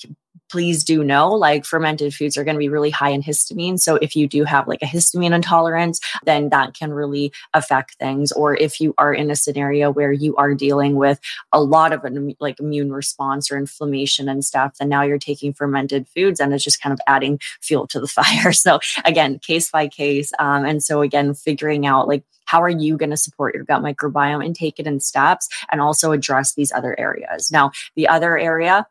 please 0.52 0.84
do 0.84 1.04
know 1.04 1.30
like 1.30 1.64
fermented 1.64 2.14
foods 2.14 2.38
are 2.38 2.44
going 2.44 2.56
to 2.56 2.60
be 2.60 2.68
really 2.68 2.90
high 2.90 3.10
in 3.10 3.24
histamine. 3.24 3.80
So 3.80 3.96
if 3.96 4.16
you 4.16 4.28
do 4.28 4.44
have 4.44 4.68
like 4.68 4.82
a 4.82 4.86
histamine 4.86 5.34
intolerance, 5.34 6.02
then 6.26 6.50
that 6.50 6.74
can 6.74 6.92
really 6.92 7.32
affect 7.54 7.96
things. 7.96 8.34
Or 8.34 8.56
if 8.56 8.82
you 8.82 8.94
are 8.98 9.14
in 9.14 9.32
a 9.32 9.36
scenario 9.36 9.90
where 9.90 10.12
you 10.12 10.36
are 10.36 10.54
dealing 10.54 10.96
with 10.96 11.22
a 11.54 11.62
lot 11.62 11.94
of 11.94 12.04
an 12.04 12.36
like 12.42 12.60
immune 12.60 12.92
response 12.92 13.50
or 13.50 13.58
inflammation 13.58 14.28
and 14.28 14.44
stuff, 14.44 14.78
then 14.78 14.90
now 14.90 15.04
you're 15.04 15.18
taking 15.18 15.54
fermented 15.54 16.06
foods 16.10 16.42
and 16.42 16.54
it's 16.54 16.66
just 16.66 16.82
kind 16.82 16.92
of 16.92 17.00
adding 17.08 17.40
fuel 17.62 17.88
to 17.88 18.02
the 18.02 18.08
fire. 18.20 18.52
So 18.52 18.80
again, 19.06 19.40
case 19.40 19.72
by 19.72 19.88
case. 19.88 20.34
Um, 20.38 20.66
and 20.66 20.84
so 20.84 21.02
again, 21.02 21.34
figuring 21.34 21.86
out 21.86 22.10
like 22.10 22.24
how 22.46 22.62
are 22.62 22.70
you 22.70 22.98
going 22.98 23.12
to 23.12 23.18
support 23.18 23.56
your 23.56 23.64
gut 23.64 23.82
microbiome 23.82 24.46
and 24.46 24.54
take 24.54 24.78
it 24.78 24.86
in 24.86 25.00
steps 25.00 25.48
and 25.72 25.80
also 25.80 26.12
address 26.12 26.54
these 26.54 26.74
other 26.74 27.00
areas. 27.00 27.50
Now, 27.50 27.72
the 27.96 28.10
other 28.10 28.38
area 28.38 28.86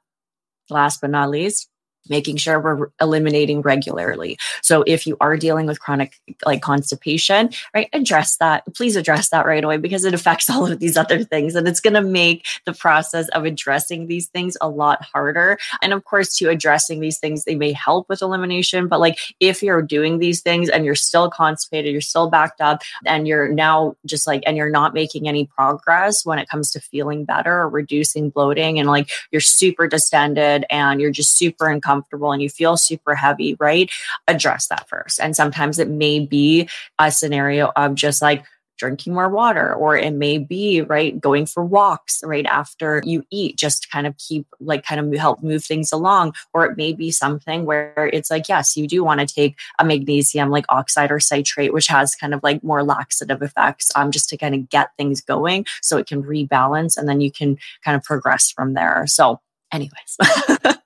last 0.70 1.00
but 1.00 1.10
not 1.10 1.30
least, 1.30 1.69
making 2.10 2.36
sure 2.36 2.60
we're 2.60 2.88
eliminating 3.00 3.62
regularly. 3.62 4.36
So 4.62 4.82
if 4.86 5.06
you 5.06 5.16
are 5.20 5.36
dealing 5.36 5.66
with 5.66 5.80
chronic 5.80 6.14
like 6.44 6.60
constipation, 6.60 7.50
right, 7.74 7.88
address 7.92 8.36
that. 8.36 8.64
Please 8.74 8.96
address 8.96 9.30
that 9.30 9.46
right 9.46 9.64
away 9.64 9.76
because 9.76 10.04
it 10.04 10.12
affects 10.12 10.50
all 10.50 10.70
of 10.70 10.80
these 10.80 10.96
other 10.96 11.24
things 11.24 11.54
and 11.54 11.66
it's 11.66 11.80
going 11.80 11.94
to 11.94 12.02
make 12.02 12.46
the 12.66 12.72
process 12.72 13.28
of 13.28 13.44
addressing 13.44 14.08
these 14.08 14.26
things 14.28 14.56
a 14.60 14.68
lot 14.68 15.02
harder. 15.02 15.58
And 15.80 15.92
of 15.92 16.04
course, 16.04 16.36
to 16.38 16.50
addressing 16.50 17.00
these 17.00 17.18
things, 17.18 17.44
they 17.44 17.54
may 17.54 17.72
help 17.72 18.08
with 18.08 18.22
elimination, 18.22 18.88
but 18.88 19.00
like 19.00 19.18
if 19.38 19.62
you're 19.62 19.82
doing 19.82 20.18
these 20.18 20.40
things 20.40 20.68
and 20.68 20.84
you're 20.84 20.94
still 20.94 21.30
constipated, 21.30 21.92
you're 21.92 22.00
still 22.00 22.28
backed 22.28 22.60
up 22.60 22.82
and 23.06 23.28
you're 23.28 23.48
now 23.48 23.94
just 24.04 24.26
like 24.26 24.42
and 24.46 24.56
you're 24.56 24.70
not 24.70 24.94
making 24.94 25.28
any 25.28 25.46
progress 25.46 26.26
when 26.26 26.38
it 26.38 26.48
comes 26.48 26.72
to 26.72 26.80
feeling 26.80 27.24
better 27.24 27.60
or 27.60 27.68
reducing 27.68 28.30
bloating 28.30 28.78
and 28.78 28.88
like 28.88 29.10
you're 29.30 29.40
super 29.40 29.86
distended 29.86 30.64
and 30.70 31.00
you're 31.00 31.10
just 31.10 31.36
super 31.36 31.68
uncomfortable 31.68 31.99
uncomfortable 32.00 32.32
and 32.32 32.42
you 32.42 32.48
feel 32.48 32.76
super 32.76 33.14
heavy, 33.14 33.56
right? 33.58 33.90
Address 34.28 34.68
that 34.68 34.88
first. 34.88 35.20
And 35.20 35.36
sometimes 35.36 35.78
it 35.78 35.88
may 35.88 36.20
be 36.20 36.68
a 36.98 37.10
scenario 37.10 37.72
of 37.76 37.94
just 37.94 38.22
like, 38.22 38.44
drinking 38.78 39.12
more 39.12 39.28
water 39.28 39.74
or 39.74 39.94
it 39.94 40.14
may 40.14 40.38
be 40.38 40.80
right 40.80 41.20
going 41.20 41.44
for 41.44 41.62
walks 41.62 42.22
right 42.24 42.46
after 42.46 43.02
you 43.04 43.22
eat 43.30 43.58
just 43.58 43.82
to 43.82 43.88
kind 43.90 44.06
of 44.06 44.16
keep 44.16 44.46
like 44.58 44.82
kind 44.86 44.98
of 44.98 45.20
help 45.20 45.42
move 45.42 45.62
things 45.62 45.92
along 45.92 46.32
or 46.54 46.64
it 46.64 46.78
may 46.78 46.94
be 46.94 47.10
something 47.10 47.66
where 47.66 48.08
it's 48.14 48.30
like 48.30 48.48
yes 48.48 48.78
you 48.78 48.88
do 48.88 49.04
want 49.04 49.20
to 49.20 49.26
take 49.26 49.58
a 49.78 49.84
magnesium 49.84 50.48
like 50.48 50.64
oxide 50.70 51.12
or 51.12 51.20
citrate 51.20 51.74
which 51.74 51.88
has 51.88 52.14
kind 52.14 52.32
of 52.32 52.42
like 52.42 52.64
more 52.64 52.82
laxative 52.82 53.42
effects 53.42 53.90
um 53.96 54.10
just 54.10 54.30
to 54.30 54.38
kind 54.38 54.54
of 54.54 54.66
get 54.70 54.88
things 54.96 55.20
going 55.20 55.66
so 55.82 55.98
it 55.98 56.06
can 56.06 56.22
rebalance 56.22 56.96
and 56.96 57.06
then 57.06 57.20
you 57.20 57.30
can 57.30 57.58
kind 57.84 57.98
of 57.98 58.02
progress 58.02 58.50
from 58.50 58.72
there 58.72 59.06
so 59.06 59.38
anyways 59.74 60.16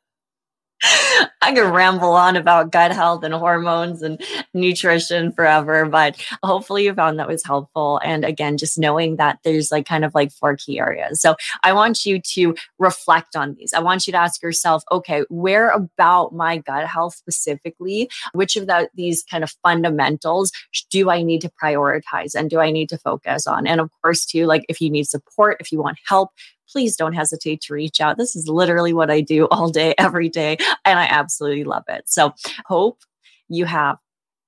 I 1.42 1.52
could 1.54 1.70
ramble 1.72 2.12
on 2.12 2.36
about 2.36 2.72
gut 2.72 2.92
health 2.92 3.22
and 3.22 3.34
hormones 3.34 4.02
and 4.02 4.20
nutrition 4.54 5.32
forever, 5.32 5.84
but 5.86 6.16
hopefully 6.42 6.84
you 6.84 6.94
found 6.94 7.18
that 7.18 7.28
was 7.28 7.44
helpful. 7.44 8.00
And 8.02 8.24
again, 8.24 8.56
just 8.56 8.78
knowing 8.78 9.16
that 9.16 9.38
there's 9.44 9.70
like 9.70 9.86
kind 9.86 10.04
of 10.04 10.14
like 10.14 10.32
four 10.32 10.56
key 10.56 10.78
areas. 10.78 11.20
So 11.20 11.36
I 11.62 11.72
want 11.72 12.06
you 12.06 12.20
to 12.20 12.54
reflect 12.78 13.36
on 13.36 13.54
these. 13.54 13.72
I 13.72 13.80
want 13.80 14.06
you 14.06 14.12
to 14.12 14.18
ask 14.18 14.42
yourself, 14.42 14.84
okay, 14.90 15.24
where 15.28 15.70
about 15.70 16.34
my 16.34 16.58
gut 16.58 16.86
health 16.86 17.14
specifically, 17.14 18.08
which 18.32 18.56
of 18.56 18.66
the, 18.66 18.88
these 18.94 19.22
kind 19.22 19.44
of 19.44 19.52
fundamentals 19.62 20.50
do 20.90 21.10
I 21.10 21.22
need 21.22 21.40
to 21.42 21.52
prioritize 21.62 22.34
and 22.34 22.48
do 22.48 22.60
I 22.60 22.70
need 22.70 22.88
to 22.88 22.98
focus 22.98 23.46
on? 23.46 23.66
And 23.66 23.80
of 23.80 23.90
course, 24.02 24.24
too, 24.24 24.46
like 24.46 24.64
if 24.68 24.80
you 24.80 24.90
need 24.90 25.06
support, 25.06 25.58
if 25.60 25.72
you 25.72 25.78
want 25.78 25.98
help, 26.06 26.30
please 26.70 26.96
don't 26.96 27.12
hesitate 27.12 27.60
to 27.62 27.74
reach 27.74 28.00
out. 28.00 28.18
This 28.18 28.36
is 28.36 28.48
literally 28.48 28.92
what 28.92 29.10
I 29.10 29.20
do 29.20 29.46
all 29.50 29.70
day, 29.70 29.94
every 29.98 30.28
day, 30.28 30.56
and 30.84 30.98
I 30.98 31.04
absolutely 31.04 31.64
love 31.64 31.84
it. 31.88 32.04
So, 32.06 32.32
hope 32.66 33.00
you 33.48 33.64
have 33.64 33.98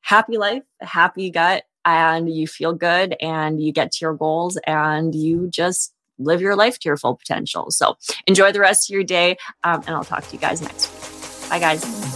happy 0.00 0.38
life, 0.38 0.62
happy 0.80 1.30
gut, 1.30 1.64
and 1.84 2.32
you 2.32 2.46
feel 2.46 2.72
good 2.72 3.16
and 3.20 3.60
you 3.60 3.72
get 3.72 3.92
to 3.92 3.98
your 4.00 4.14
goals 4.14 4.58
and 4.66 5.14
you 5.14 5.48
just 5.48 5.92
live 6.18 6.40
your 6.40 6.56
life 6.56 6.78
to 6.80 6.88
your 6.88 6.96
full 6.96 7.14
potential. 7.16 7.70
So, 7.70 7.96
enjoy 8.26 8.52
the 8.52 8.60
rest 8.60 8.90
of 8.90 8.94
your 8.94 9.04
day, 9.04 9.36
um, 9.64 9.82
and 9.86 9.96
I'll 9.96 10.04
talk 10.04 10.26
to 10.26 10.32
you 10.32 10.40
guys 10.40 10.62
next 10.62 10.90
week. 10.92 11.50
Bye, 11.50 11.58
guys. 11.60 12.15